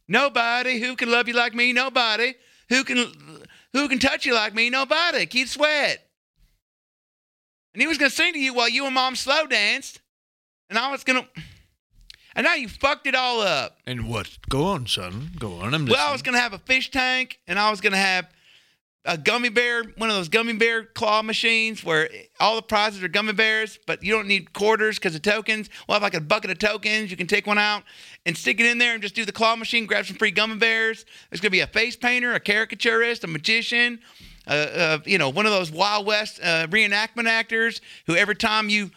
Nobody 0.08 0.78
who 0.78 0.94
can 0.94 1.10
love 1.10 1.28
you 1.28 1.34
like 1.34 1.54
me. 1.54 1.72
Nobody 1.72 2.34
who 2.68 2.84
can 2.84 3.12
who 3.72 3.88
can 3.88 3.98
touch 3.98 4.24
you 4.24 4.34
like 4.34 4.54
me. 4.54 4.70
Nobody. 4.70 5.26
Keith 5.26 5.48
Sweat. 5.48 6.06
And 7.74 7.80
he 7.80 7.86
was 7.86 7.98
gonna 7.98 8.10
sing 8.10 8.32
to 8.32 8.38
you 8.38 8.54
while 8.54 8.68
you 8.68 8.84
and 8.86 8.94
mom 8.94 9.16
slow 9.16 9.46
danced, 9.46 10.00
and 10.68 10.78
I 10.78 10.90
was 10.90 11.04
gonna, 11.04 11.26
and 12.34 12.44
now 12.44 12.54
you 12.54 12.68
fucked 12.68 13.06
it 13.06 13.14
all 13.14 13.40
up. 13.40 13.78
And 13.86 14.08
what? 14.08 14.30
Go 14.48 14.64
on, 14.64 14.86
son. 14.86 15.30
Go 15.38 15.54
on. 15.54 15.66
I'm 15.74 15.84
listening. 15.84 15.88
Well, 15.90 16.08
I 16.08 16.12
was 16.12 16.22
gonna 16.22 16.40
have 16.40 16.52
a 16.52 16.58
fish 16.58 16.90
tank, 16.90 17.38
and 17.46 17.58
I 17.58 17.70
was 17.70 17.80
gonna 17.80 17.96
have 17.96 18.28
a 19.04 19.18
gummy 19.18 19.48
bear, 19.48 19.82
one 19.96 20.10
of 20.10 20.14
those 20.14 20.28
gummy 20.28 20.52
bear 20.52 20.84
claw 20.84 21.22
machines 21.22 21.82
where 21.82 22.08
all 22.38 22.54
the 22.54 22.62
prizes 22.62 23.02
are 23.02 23.08
gummy 23.08 23.32
bears, 23.32 23.78
but 23.86 24.02
you 24.02 24.12
don't 24.12 24.28
need 24.28 24.52
quarters 24.52 24.98
because 24.98 25.14
of 25.14 25.22
tokens. 25.22 25.68
We'll 25.88 25.96
have 25.96 26.02
like 26.02 26.14
a 26.14 26.20
bucket 26.20 26.52
of 26.52 26.58
tokens. 26.60 27.10
You 27.10 27.16
can 27.16 27.26
take 27.26 27.46
one 27.46 27.58
out 27.58 27.82
and 28.24 28.36
stick 28.36 28.60
it 28.60 28.66
in 28.66 28.78
there 28.78 28.92
and 28.92 29.02
just 29.02 29.16
do 29.16 29.24
the 29.24 29.32
claw 29.32 29.56
machine, 29.56 29.86
grab 29.86 30.06
some 30.06 30.16
free 30.16 30.30
gummy 30.30 30.56
bears. 30.56 31.04
There's 31.30 31.40
gonna 31.40 31.50
be 31.50 31.60
a 31.60 31.66
face 31.66 31.96
painter, 31.96 32.32
a 32.34 32.40
caricaturist, 32.40 33.24
a 33.24 33.26
magician. 33.26 33.98
Uh, 34.46 34.50
uh, 34.50 34.98
you 35.04 35.18
know, 35.18 35.28
one 35.28 35.46
of 35.46 35.52
those 35.52 35.70
Wild 35.70 36.06
West 36.06 36.40
uh, 36.42 36.66
reenactment 36.68 37.26
actors 37.26 37.80
who 38.06 38.16
every 38.16 38.34
time 38.34 38.68
you 38.68 38.90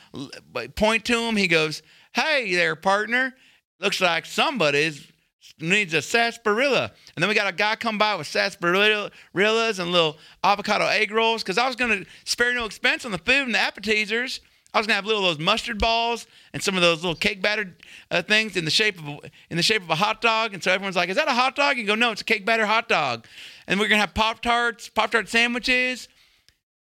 point 0.75 1.05
to 1.05 1.19
him, 1.19 1.35
he 1.35 1.47
goes, 1.47 1.83
"Hey 2.13 2.55
there, 2.55 2.75
partner. 2.75 3.35
Looks 3.79 4.01
like 4.01 4.25
somebody's 4.25 5.11
needs 5.59 5.93
a 5.93 6.01
sarsaparilla. 6.01 6.91
And 7.15 7.23
then 7.23 7.29
we 7.29 7.35
got 7.35 7.47
a 7.47 7.55
guy 7.55 7.75
come 7.75 7.97
by 7.97 8.15
with 8.15 8.27
sarsaparillas 8.27 9.79
and 9.79 9.91
little 9.91 10.17
avocado 10.43 10.85
egg 10.87 11.11
rolls 11.11 11.43
because 11.43 11.57
I 11.57 11.67
was 11.67 11.75
going 11.75 12.03
to 12.03 12.09
spare 12.25 12.53
no 12.53 12.65
expense 12.65 13.05
on 13.05 13.11
the 13.11 13.17
food 13.17 13.43
and 13.43 13.55
the 13.55 13.59
appetizers. 13.59 14.41
I 14.73 14.77
was 14.77 14.87
gonna 14.87 14.95
have 14.95 15.05
little 15.05 15.21
those 15.21 15.39
mustard 15.39 15.79
balls 15.79 16.27
and 16.51 16.61
some 16.61 16.75
of 16.75 16.81
those 16.81 17.01
little 17.01 17.15
cake 17.15 17.41
batter 17.41 17.73
uh, 18.11 18.21
things 18.21 18.57
in 18.57 18.65
the 18.65 18.71
shape 18.71 18.99
of 18.99 19.19
in 19.49 19.55
the 19.55 19.63
shape 19.63 19.81
of 19.81 19.89
a 19.89 19.95
hot 19.95 20.19
dog. 20.19 20.53
And 20.53 20.61
so 20.61 20.69
everyone's 20.69 20.97
like, 20.97 21.07
"Is 21.07 21.15
that 21.15 21.29
a 21.29 21.33
hot 21.33 21.55
dog?" 21.55 21.77
You 21.77 21.85
go, 21.85 21.95
"No, 21.95 22.11
it's 22.11 22.19
a 22.19 22.25
cake 22.25 22.45
batter 22.45 22.65
hot 22.65 22.89
dog." 22.89 23.25
And 23.67 23.79
we're 23.79 23.87
gonna 23.87 24.01
have 24.01 24.13
pop 24.13 24.41
tarts, 24.41 24.89
pop 24.89 25.11
tart 25.11 25.29
sandwiches, 25.29 26.07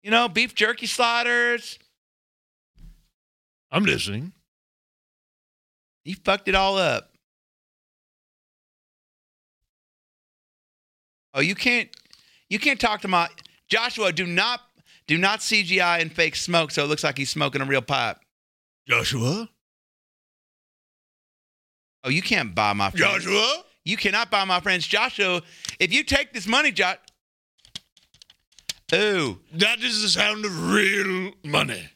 you 0.03 0.11
know, 0.11 0.29
beef 0.29 0.55
jerky 0.55 0.87
sliders. 0.87 1.79
I'm 3.71 3.85
listening. 3.85 4.33
You 6.05 6.17
fucked 6.17 6.49
it 6.49 6.55
all 6.55 6.77
up. 6.79 7.11
Oh, 11.35 11.41
you 11.41 11.55
can't 11.55 11.89
you 12.51 12.59
can't 12.59 12.81
talk 12.81 13.01
to 13.03 13.09
my 13.09 13.29
Joshua, 13.69 14.13
do 14.13 14.27
not 14.27 14.61
do 15.07 15.17
not 15.17 15.41
CGI 15.41 16.01
and 16.01 16.13
fake 16.13 16.37
smoke 16.37 16.71
so 16.71 16.85
it 16.85 16.89
looks 16.89 17.05
like 17.05 17.17
he's 17.17 17.31
smoking 17.31 17.63
a 17.63 17.65
real 17.65 17.83
pipe. 17.83 18.19
Joshua? 18.87 19.49
Oh, 22.05 22.11
you 22.11 22.23
can't 22.23 22.55
buy 22.55 22.73
my 22.73 22.91
friends. 22.91 23.25
Joshua? 23.25 23.65
You 23.85 23.97
cannot 23.97 24.31
buy 24.31 24.45
my 24.45 24.61
friends. 24.61 24.87
Joshua, 24.87 25.43
if 25.79 25.93
you 25.93 26.05
take 26.05 26.33
this 26.33 26.47
money, 26.47 26.71
Josh. 26.71 26.99
Ooh. 28.95 29.41
That 29.55 29.81
is 29.81 30.03
the 30.03 30.09
sound 30.09 30.45
of 30.45 30.73
real 30.73 31.33
money. 31.45 31.89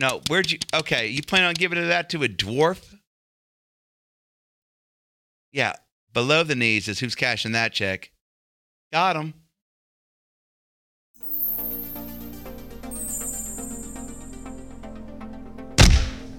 No, 0.00 0.20
where'd 0.28 0.50
you 0.50 0.58
okay, 0.74 1.08
you 1.08 1.22
plan 1.22 1.44
on 1.44 1.54
giving 1.54 1.86
that 1.88 2.10
to 2.10 2.22
a 2.22 2.28
dwarf? 2.28 2.94
Yeah, 5.52 5.72
below 6.12 6.44
the 6.44 6.54
knees 6.54 6.88
is 6.88 7.00
who's 7.00 7.14
cashing 7.14 7.52
that 7.52 7.72
check. 7.72 8.10
Got 8.92 9.16
him. 9.16 9.34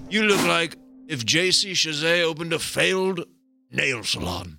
You 0.08 0.24
look 0.24 0.44
like 0.46 0.76
if 1.06 1.24
JC 1.24 1.72
Chasez 1.72 2.22
opened 2.22 2.52
a 2.52 2.58
failed 2.58 3.24
nail 3.70 4.02
salon. 4.04 4.58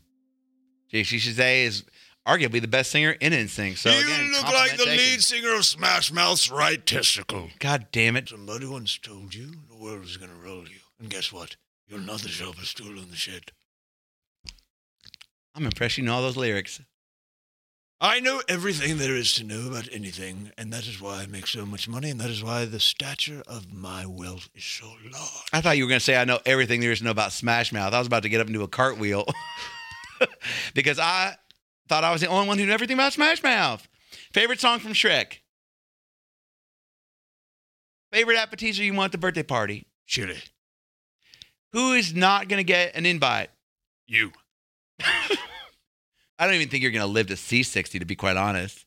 JC 0.91 1.17
Chasez 1.17 1.65
is 1.65 1.83
arguably 2.27 2.61
the 2.61 2.67
best 2.67 2.91
singer 2.91 3.11
in 3.11 3.33
NSYNC. 3.33 3.77
So 3.77 3.89
you 3.91 4.05
again, 4.05 4.31
look 4.31 4.43
like 4.43 4.71
the 4.71 4.85
taken. 4.85 4.97
lead 4.97 5.21
singer 5.21 5.55
of 5.55 5.65
Smash 5.65 6.11
Mouth's 6.11 6.51
right 6.51 6.85
testicle. 6.85 7.49
God 7.59 7.87
damn 7.91 8.17
it. 8.17 8.29
Somebody 8.29 8.65
once 8.65 8.97
told 8.97 9.33
you 9.33 9.51
the 9.69 9.75
world 9.75 10.03
is 10.03 10.17
going 10.17 10.31
to 10.31 10.37
roll 10.37 10.63
you. 10.63 10.79
And 10.99 11.09
guess 11.09 11.31
what? 11.31 11.55
You're 11.87 11.99
not 11.99 12.21
the 12.21 12.29
sharpest 12.29 12.71
stool 12.71 12.97
in 12.99 13.09
the 13.09 13.15
shed. 13.15 13.51
I'm 15.55 15.65
impressed 15.65 15.97
you 15.97 16.03
know 16.03 16.13
all 16.13 16.21
those 16.21 16.37
lyrics. 16.37 16.79
I 18.03 18.19
know 18.19 18.41
everything 18.47 18.97
there 18.97 19.15
is 19.15 19.31
to 19.35 19.43
know 19.43 19.67
about 19.67 19.87
anything, 19.91 20.51
and 20.57 20.73
that 20.73 20.87
is 20.87 20.99
why 20.99 21.21
I 21.21 21.27
make 21.27 21.45
so 21.45 21.67
much 21.67 21.87
money, 21.87 22.09
and 22.09 22.19
that 22.19 22.31
is 22.31 22.43
why 22.43 22.65
the 22.65 22.79
stature 22.79 23.43
of 23.45 23.71
my 23.71 24.07
wealth 24.07 24.49
is 24.55 24.63
so 24.63 24.87
large. 24.87 25.43
I 25.53 25.61
thought 25.61 25.77
you 25.77 25.83
were 25.83 25.89
going 25.89 25.99
to 25.99 26.03
say 26.03 26.17
I 26.17 26.25
know 26.25 26.39
everything 26.43 26.81
there 26.81 26.91
is 26.91 26.97
to 26.97 27.03
know 27.05 27.11
about 27.11 27.31
Smash 27.31 27.71
Mouth. 27.71 27.93
I 27.93 27.99
was 27.99 28.07
about 28.07 28.23
to 28.23 28.29
get 28.29 28.41
up 28.41 28.47
and 28.47 28.55
do 28.55 28.63
a 28.63 28.67
cartwheel 28.67 29.25
because 30.73 30.97
I 30.97 31.35
thought 31.89 32.03
I 32.03 32.11
was 32.11 32.21
the 32.21 32.27
only 32.27 32.47
one 32.47 32.57
who 32.57 32.65
knew 32.65 32.71
everything 32.71 32.95
about 32.95 33.13
Smash 33.13 33.43
Mouth. 33.43 33.87
Favorite 34.33 34.59
song 34.59 34.79
from 34.79 34.93
Shrek? 34.93 35.37
Favorite 38.11 38.37
appetizer 38.37 38.83
you 38.83 38.95
want 38.95 39.09
at 39.09 39.11
the 39.11 39.17
birthday 39.19 39.43
party? 39.43 39.85
Chili, 40.07 40.39
Who 41.71 41.93
is 41.93 42.15
not 42.15 42.47
going 42.49 42.57
to 42.59 42.63
get 42.63 42.95
an 42.95 43.05
invite? 43.05 43.51
you. 44.07 44.31
I 46.41 46.45
don't 46.45 46.55
even 46.55 46.69
think 46.69 46.81
you're 46.81 46.91
going 46.91 47.01
to 47.01 47.07
live 47.07 47.27
to 47.27 47.37
see 47.37 47.61
60, 47.61 47.99
to 47.99 48.05
be 48.05 48.15
quite 48.15 48.35
honest. 48.35 48.83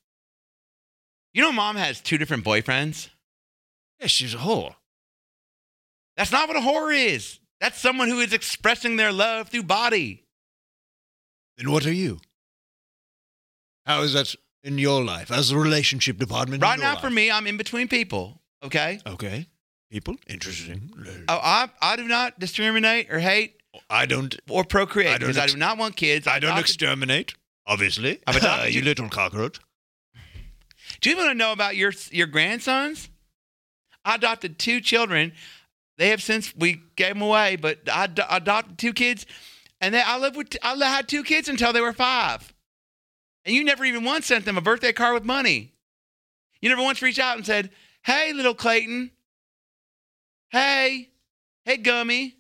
You 1.33 1.41
know, 1.41 1.53
mom 1.53 1.77
has 1.77 2.01
two 2.01 2.19
different 2.19 2.45
boyfriends. 2.45 3.11
Yes, 4.01 4.11
she's 4.11 4.35
a 4.35 4.39
whore. 4.39 4.75
That's 6.17 6.33
not 6.33 6.49
what 6.49 6.57
a 6.57 6.61
whore 6.61 6.93
is. 6.93 7.39
That's 7.61 7.79
someone 7.79 8.09
who 8.09 8.19
is 8.19 8.33
expressing 8.33 8.97
their 8.97 9.13
love 9.13 9.51
through 9.51 9.63
body. 9.63 10.25
Then 11.57 11.71
what 11.71 11.87
are 11.87 11.93
you? 11.93 12.19
How 13.87 14.03
is 14.03 14.15
that 14.15 14.35
in 14.65 14.79
your 14.79 15.05
life 15.05 15.31
as 15.31 15.51
the 15.51 15.57
relationship 15.57 16.19
department? 16.19 16.61
Right 16.61 16.81
now, 16.81 16.97
for 16.97 17.09
me, 17.09 17.31
I'm 17.31 17.47
in 17.47 17.57
between 17.57 17.87
people. 17.87 18.43
Okay. 18.65 18.99
Okay. 19.07 19.47
People? 19.93 20.17
Interesting. 20.27 20.91
Oh, 21.29 21.39
I, 21.41 21.69
I 21.81 21.95
do 21.95 22.09
not 22.09 22.41
discriminate 22.41 23.13
or 23.13 23.21
hate 23.21 23.61
I 23.89 24.07
don't. 24.07 24.35
or 24.51 24.65
procreate 24.65 25.11
I 25.15 25.19
don't 25.19 25.29
because 25.29 25.39
I 25.39 25.45
ex- 25.45 25.53
do 25.53 25.59
not 25.61 25.79
want 25.79 25.95
kids. 25.95 26.27
I 26.27 26.41
don't 26.41 26.51
adopted- 26.51 26.65
exterminate. 26.65 27.35
Obviously, 27.67 28.21
ah, 28.27 28.31
I've 28.31 28.37
adopted 28.37 28.75
you 28.75 28.83
little 28.83 29.09
cockroach. 29.09 29.59
Do 31.01 31.11
you 31.11 31.17
want 31.17 31.31
to 31.31 31.35
know 31.35 31.53
about 31.53 31.77
your 31.77 31.93
your 32.11 32.27
grandsons? 32.27 33.09
I 34.05 34.17
adopted 34.17 34.59
two 34.59 34.81
children. 34.81 35.33
They 35.97 36.09
have 36.09 36.23
since 36.23 36.55
we 36.57 36.83
gave 36.97 37.15
them 37.15 37.23
away, 37.23 37.57
but 37.57 37.89
I 37.91 38.05
ad- 38.05 38.21
adopted 38.29 38.79
two 38.79 38.93
kids, 38.93 39.27
and 39.81 39.95
they, 39.95 40.03
I 40.03 40.19
lived 40.19 40.37
with 40.37 40.57
I 40.63 40.77
had 40.77 41.09
two 41.09 41.23
kids 41.23 41.49
until 41.49 41.73
they 41.73 41.81
were 41.81 41.93
five. 41.93 42.53
And 43.47 43.55
you 43.55 43.63
never 43.63 43.85
even 43.85 44.05
once 44.05 44.27
sent 44.27 44.45
them 44.45 44.57
a 44.57 44.63
birthday 44.63 44.93
card 44.93 45.15
with 45.15 45.25
money. 45.25 45.73
You 46.61 46.71
never 46.71 46.83
once 46.83 47.03
reached 47.03 47.19
out 47.19 47.37
and 47.37 47.47
said, 47.47 47.71
"Hey, 48.03 48.33
little 48.33 48.55
Clayton. 48.55 49.11
Hey, 50.51 51.11
hey, 51.65 51.77
Gummy. 51.79 52.37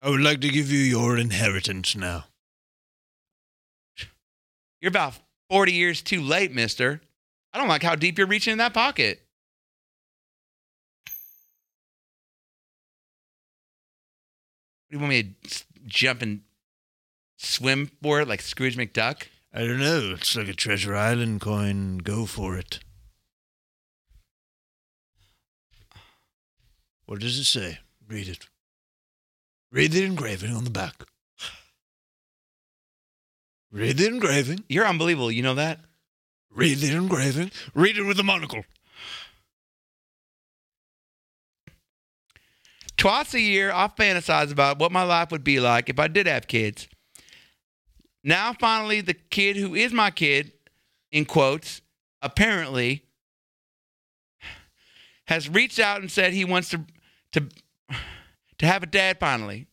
I 0.00 0.10
would 0.10 0.20
like 0.20 0.40
to 0.40 0.48
give 0.48 0.70
you 0.70 0.80
your 0.80 1.16
inheritance 1.16 1.94
now. 1.96 2.24
You're 4.82 4.90
about 4.90 5.14
forty 5.48 5.72
years 5.72 6.02
too 6.02 6.20
late, 6.20 6.52
Mister. 6.52 7.00
I 7.54 7.58
don't 7.58 7.68
like 7.68 7.84
how 7.84 7.94
deep 7.94 8.18
you're 8.18 8.26
reaching 8.26 8.52
in 8.52 8.58
that 8.58 8.74
pocket." 8.74 9.22
What 14.88 14.90
do 14.90 14.96
you 14.96 14.98
want 14.98 15.10
me 15.10 15.36
to 15.48 15.64
jump 15.86 16.20
and 16.20 16.42
swim 17.38 17.90
for 18.02 18.20
it 18.20 18.28
like 18.28 18.42
Scrooge 18.42 18.76
McDuck? 18.76 19.28
I 19.54 19.60
don't 19.60 19.78
know. 19.78 20.14
It's 20.14 20.36
like 20.36 20.48
a 20.48 20.52
Treasure 20.52 20.94
Island 20.94 21.40
coin. 21.40 21.98
Go 21.98 22.26
for 22.26 22.58
it. 22.58 22.80
What 27.06 27.20
does 27.20 27.38
it 27.38 27.44
say? 27.44 27.78
Read 28.06 28.28
it. 28.28 28.46
Read 29.70 29.92
the 29.92 30.04
engraving 30.04 30.54
on 30.54 30.64
the 30.64 30.70
back. 30.70 31.04
Read 33.72 33.96
the 33.96 34.06
engraving. 34.06 34.64
You're 34.68 34.86
unbelievable. 34.86 35.32
You 35.32 35.42
know 35.42 35.54
that? 35.54 35.80
Read 36.50 36.78
the 36.78 36.94
engraving. 36.94 37.50
Read 37.74 37.96
it 37.96 38.02
with 38.02 38.20
a 38.20 38.22
monocle. 38.22 38.64
Twice 42.98 43.34
a 43.34 43.40
year, 43.40 43.72
I 43.72 43.88
fantasize 43.88 44.52
about 44.52 44.78
what 44.78 44.92
my 44.92 45.02
life 45.02 45.32
would 45.32 45.42
be 45.42 45.58
like 45.58 45.88
if 45.88 45.98
I 45.98 46.06
did 46.06 46.26
have 46.26 46.46
kids. 46.46 46.86
Now, 48.22 48.52
finally, 48.52 49.00
the 49.00 49.14
kid 49.14 49.56
who 49.56 49.74
is 49.74 49.92
my 49.92 50.10
kid, 50.10 50.52
in 51.10 51.24
quotes, 51.24 51.80
apparently 52.20 53.04
has 55.26 55.48
reached 55.48 55.80
out 55.80 56.00
and 56.00 56.10
said 56.10 56.32
he 56.32 56.44
wants 56.44 56.68
to 56.68 56.84
to 57.32 57.48
to 58.58 58.66
have 58.66 58.82
a 58.82 58.86
dad 58.86 59.18
finally. 59.18 59.66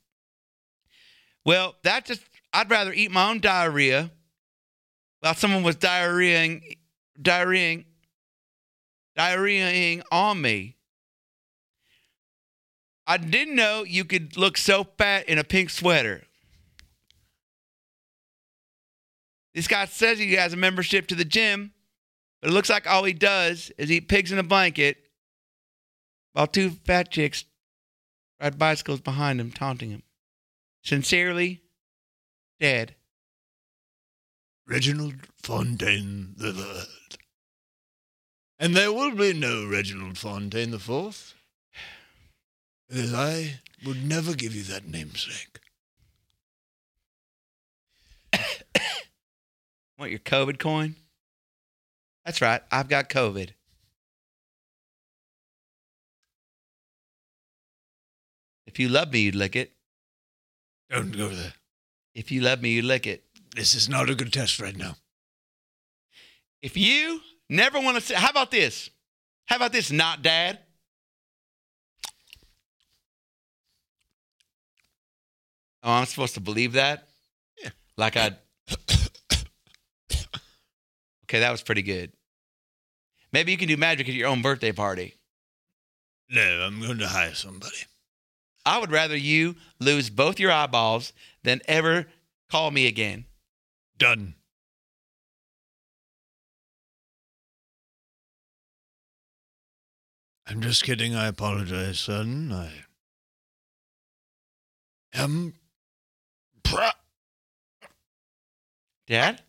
Well, 1.45 1.75
that 1.83 2.05
just 2.05 2.21
I'd 2.51 2.69
rather 2.69 2.93
eat 2.93 3.11
my 3.11 3.29
own 3.29 3.39
diarrhea 3.39 4.11
while 5.19 5.35
someone 5.35 5.63
was 5.63 5.75
diarrheaing 5.75 6.77
diarrheaing 7.21 7.85
diarrheaing 9.17 10.01
on 10.11 10.41
me. 10.41 10.77
I 13.05 13.17
didn't 13.17 13.55
know 13.55 13.83
you 13.83 14.05
could 14.05 14.37
look 14.37 14.57
so 14.57 14.83
fat 14.97 15.27
in 15.27 15.37
a 15.37 15.43
pink 15.43 15.69
sweater. 15.69 16.23
This 19.53 19.67
guy 19.67 19.85
says 19.85 20.19
he 20.19 20.33
has 20.33 20.53
a 20.53 20.57
membership 20.57 21.07
to 21.07 21.15
the 21.15 21.25
gym, 21.25 21.73
But 22.39 22.51
it 22.51 22.53
looks 22.53 22.69
like 22.69 22.87
all 22.87 23.03
he 23.03 23.13
does 23.13 23.71
is 23.77 23.91
eat 23.91 24.07
pigs 24.07 24.31
in 24.31 24.39
a 24.39 24.43
blanket 24.43 24.97
while 26.33 26.47
two 26.47 26.69
fat 26.69 27.11
chicks 27.11 27.45
ride 28.39 28.59
bicycles 28.59 29.01
behind 29.01 29.41
him, 29.41 29.51
taunting 29.51 29.89
him. 29.89 30.03
Sincerely, 30.83 31.61
dead. 32.59 32.95
Reginald 34.67 35.15
Fontaine 35.41 36.33
the 36.37 36.53
Third. 36.53 37.17
And 38.59 38.75
there 38.75 38.91
will 38.91 39.15
be 39.15 39.33
no 39.33 39.65
Reginald 39.65 40.17
Fontaine 40.17 40.71
the 40.71 40.79
Fourth, 40.79 41.33
because 42.89 43.13
I 43.13 43.61
would 43.85 44.03
never 44.05 44.33
give 44.35 44.53
you 44.53 44.63
that 44.63 44.85
namesake. 44.85 45.59
Want 49.97 50.11
your 50.11 50.19
COVID 50.19 50.59
coin? 50.59 50.95
That's 52.25 52.41
right. 52.41 52.61
I've 52.71 52.89
got 52.89 53.09
COVID. 53.09 53.51
If 58.67 58.77
you 58.77 58.89
love 58.89 59.11
me, 59.11 59.21
you'd 59.21 59.35
lick 59.35 59.55
it. 59.55 59.71
Don't 60.91 61.15
go 61.17 61.29
there. 61.29 61.53
If 62.19 62.33
you 62.33 62.41
love 62.41 62.61
me, 62.61 62.71
you'd 62.71 62.83
lick 62.83 63.07
it. 63.07 63.23
This 63.55 63.73
is 63.75 63.87
not 63.87 64.09
a 64.09 64.13
good 64.13 64.33
test 64.33 64.59
right 64.59 64.75
now. 64.75 64.97
If 66.61 66.75
you 66.75 67.21
never 67.49 67.79
want 67.79 67.95
to 67.95 68.01
say, 68.01 68.15
how 68.15 68.29
about 68.29 68.51
this? 68.51 68.89
How 69.45 69.55
about 69.55 69.71
this, 69.71 69.89
not 69.89 70.21
dad? 70.21 70.59
Oh, 75.81 75.93
I'm 75.93 76.05
supposed 76.07 76.33
to 76.33 76.41
believe 76.41 76.73
that? 76.73 77.07
Yeah. 77.63 77.69
Like 77.95 78.17
I. 78.17 78.31
Okay, 81.23 81.39
that 81.39 81.51
was 81.51 81.61
pretty 81.61 81.83
good. 81.83 82.11
Maybe 83.31 83.53
you 83.53 83.57
can 83.57 83.69
do 83.69 83.77
magic 83.77 84.09
at 84.09 84.13
your 84.13 84.27
own 84.27 84.41
birthday 84.41 84.73
party. 84.73 85.15
No, 86.29 86.41
I'm 86.41 86.81
going 86.81 86.97
to 86.97 87.07
hire 87.07 87.33
somebody. 87.33 87.77
I 88.69 88.77
would 88.77 88.91
rather 88.91 89.17
you 89.17 89.55
lose 89.79 90.11
both 90.11 90.39
your 90.39 90.51
eyeballs 90.51 91.11
than 91.43 91.59
ever 91.67 92.05
call 92.51 92.69
me 92.69 92.85
again. 92.85 93.25
Done. 93.97 94.35
I'm 100.45 100.61
just 100.61 100.83
kidding. 100.83 101.15
I 101.15 101.25
apologize, 101.25 101.99
son. 101.99 102.51
I 102.53 102.71
am. 105.15 105.55
Pr- 106.63 106.81
Dad? 109.07 109.41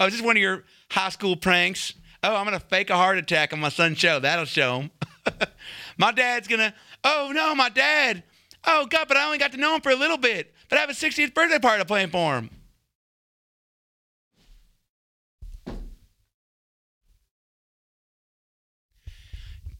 oh, 0.00 0.06
is 0.06 0.14
this 0.14 0.22
one 0.22 0.38
of 0.38 0.42
your 0.42 0.64
high 0.90 1.10
school 1.10 1.36
pranks? 1.36 1.92
Oh, 2.22 2.34
I'm 2.34 2.46
going 2.46 2.58
to 2.58 2.66
fake 2.66 2.88
a 2.88 2.96
heart 2.96 3.18
attack 3.18 3.52
on 3.52 3.60
my 3.60 3.68
son's 3.68 3.98
show. 3.98 4.18
That'll 4.18 4.46
show 4.46 4.80
him. 4.80 4.90
my 5.98 6.12
dad's 6.12 6.48
to, 6.60 6.74
oh, 7.04 7.30
no, 7.34 7.54
my 7.54 7.68
dad. 7.68 8.22
Oh, 8.66 8.86
God, 8.86 9.08
but 9.08 9.16
I 9.16 9.24
only 9.24 9.38
got 9.38 9.52
to 9.52 9.58
know 9.58 9.74
him 9.74 9.80
for 9.80 9.90
a 9.90 9.96
little 9.96 10.18
bit. 10.18 10.54
But 10.68 10.78
I 10.78 10.80
have 10.80 10.90
a 10.90 10.94
60th 10.94 11.34
birthday 11.34 11.58
party 11.58 11.84
playing 11.84 12.10
for 12.10 12.36
him. 12.36 12.50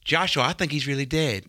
Joshua, 0.04 0.44
I 0.44 0.52
think 0.54 0.72
he's 0.72 0.86
really 0.86 1.04
dead. 1.04 1.44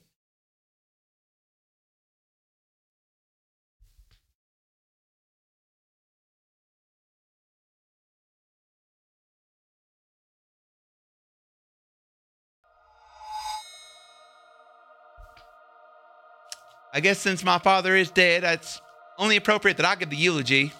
I 16.99 17.01
guess 17.01 17.19
since 17.19 17.45
my 17.45 17.59
father 17.59 17.95
is 17.95 18.11
dead, 18.11 18.43
it's 18.43 18.81
only 19.17 19.37
appropriate 19.37 19.77
that 19.77 19.85
I 19.85 19.95
give 19.95 20.09
the 20.09 20.17
eulogy. 20.17 20.73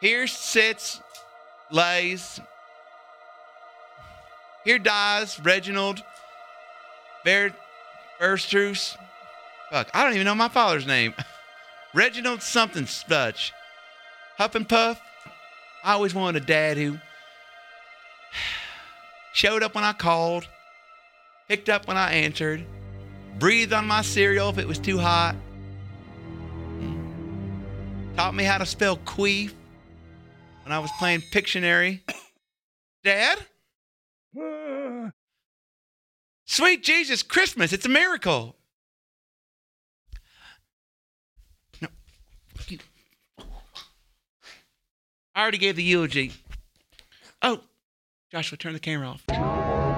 Here 0.00 0.28
sits, 0.28 1.00
lays. 1.72 2.38
Here 4.64 4.78
dies 4.78 5.40
Reginald 5.40 6.04
Ver 7.24 7.52
Verstruce. 8.20 8.96
Fuck, 9.72 9.90
I 9.92 10.04
don't 10.04 10.12
even 10.14 10.26
know 10.26 10.34
my 10.36 10.46
father's 10.46 10.86
name. 10.86 11.12
Reginald 11.92 12.40
something 12.40 12.86
such. 12.86 13.52
Huff 14.38 14.54
and 14.54 14.68
Puff. 14.68 15.00
I 15.82 15.94
always 15.94 16.14
wanted 16.14 16.44
a 16.44 16.46
dad 16.46 16.76
who 16.76 16.98
showed 19.32 19.64
up 19.64 19.74
when 19.74 19.82
I 19.82 19.92
called, 19.92 20.46
picked 21.48 21.68
up 21.68 21.88
when 21.88 21.96
I 21.96 22.12
answered, 22.12 22.64
breathed 23.38 23.72
on 23.72 23.86
my 23.86 24.02
cereal 24.02 24.50
if 24.50 24.58
it 24.58 24.66
was 24.68 24.78
too 24.78 24.98
hot, 24.98 25.34
taught 28.16 28.34
me 28.34 28.44
how 28.44 28.58
to 28.58 28.66
spell 28.66 28.96
queef 28.98 29.52
when 30.64 30.72
I 30.72 30.78
was 30.78 30.90
playing 30.98 31.22
Pictionary. 31.32 32.00
Dad? 33.04 33.38
Sweet 36.46 36.82
Jesus, 36.82 37.22
Christmas, 37.22 37.72
it's 37.72 37.86
a 37.86 37.88
miracle. 37.88 38.56
No. 41.80 41.88
I 45.34 45.40
already 45.40 45.58
gave 45.58 45.76
the 45.76 45.82
eulogy. 45.82 46.32
Oh, 47.40 47.60
Joshua, 48.30 48.58
turn 48.58 48.74
the 48.74 48.78
camera 48.78 49.08
off. 49.08 49.91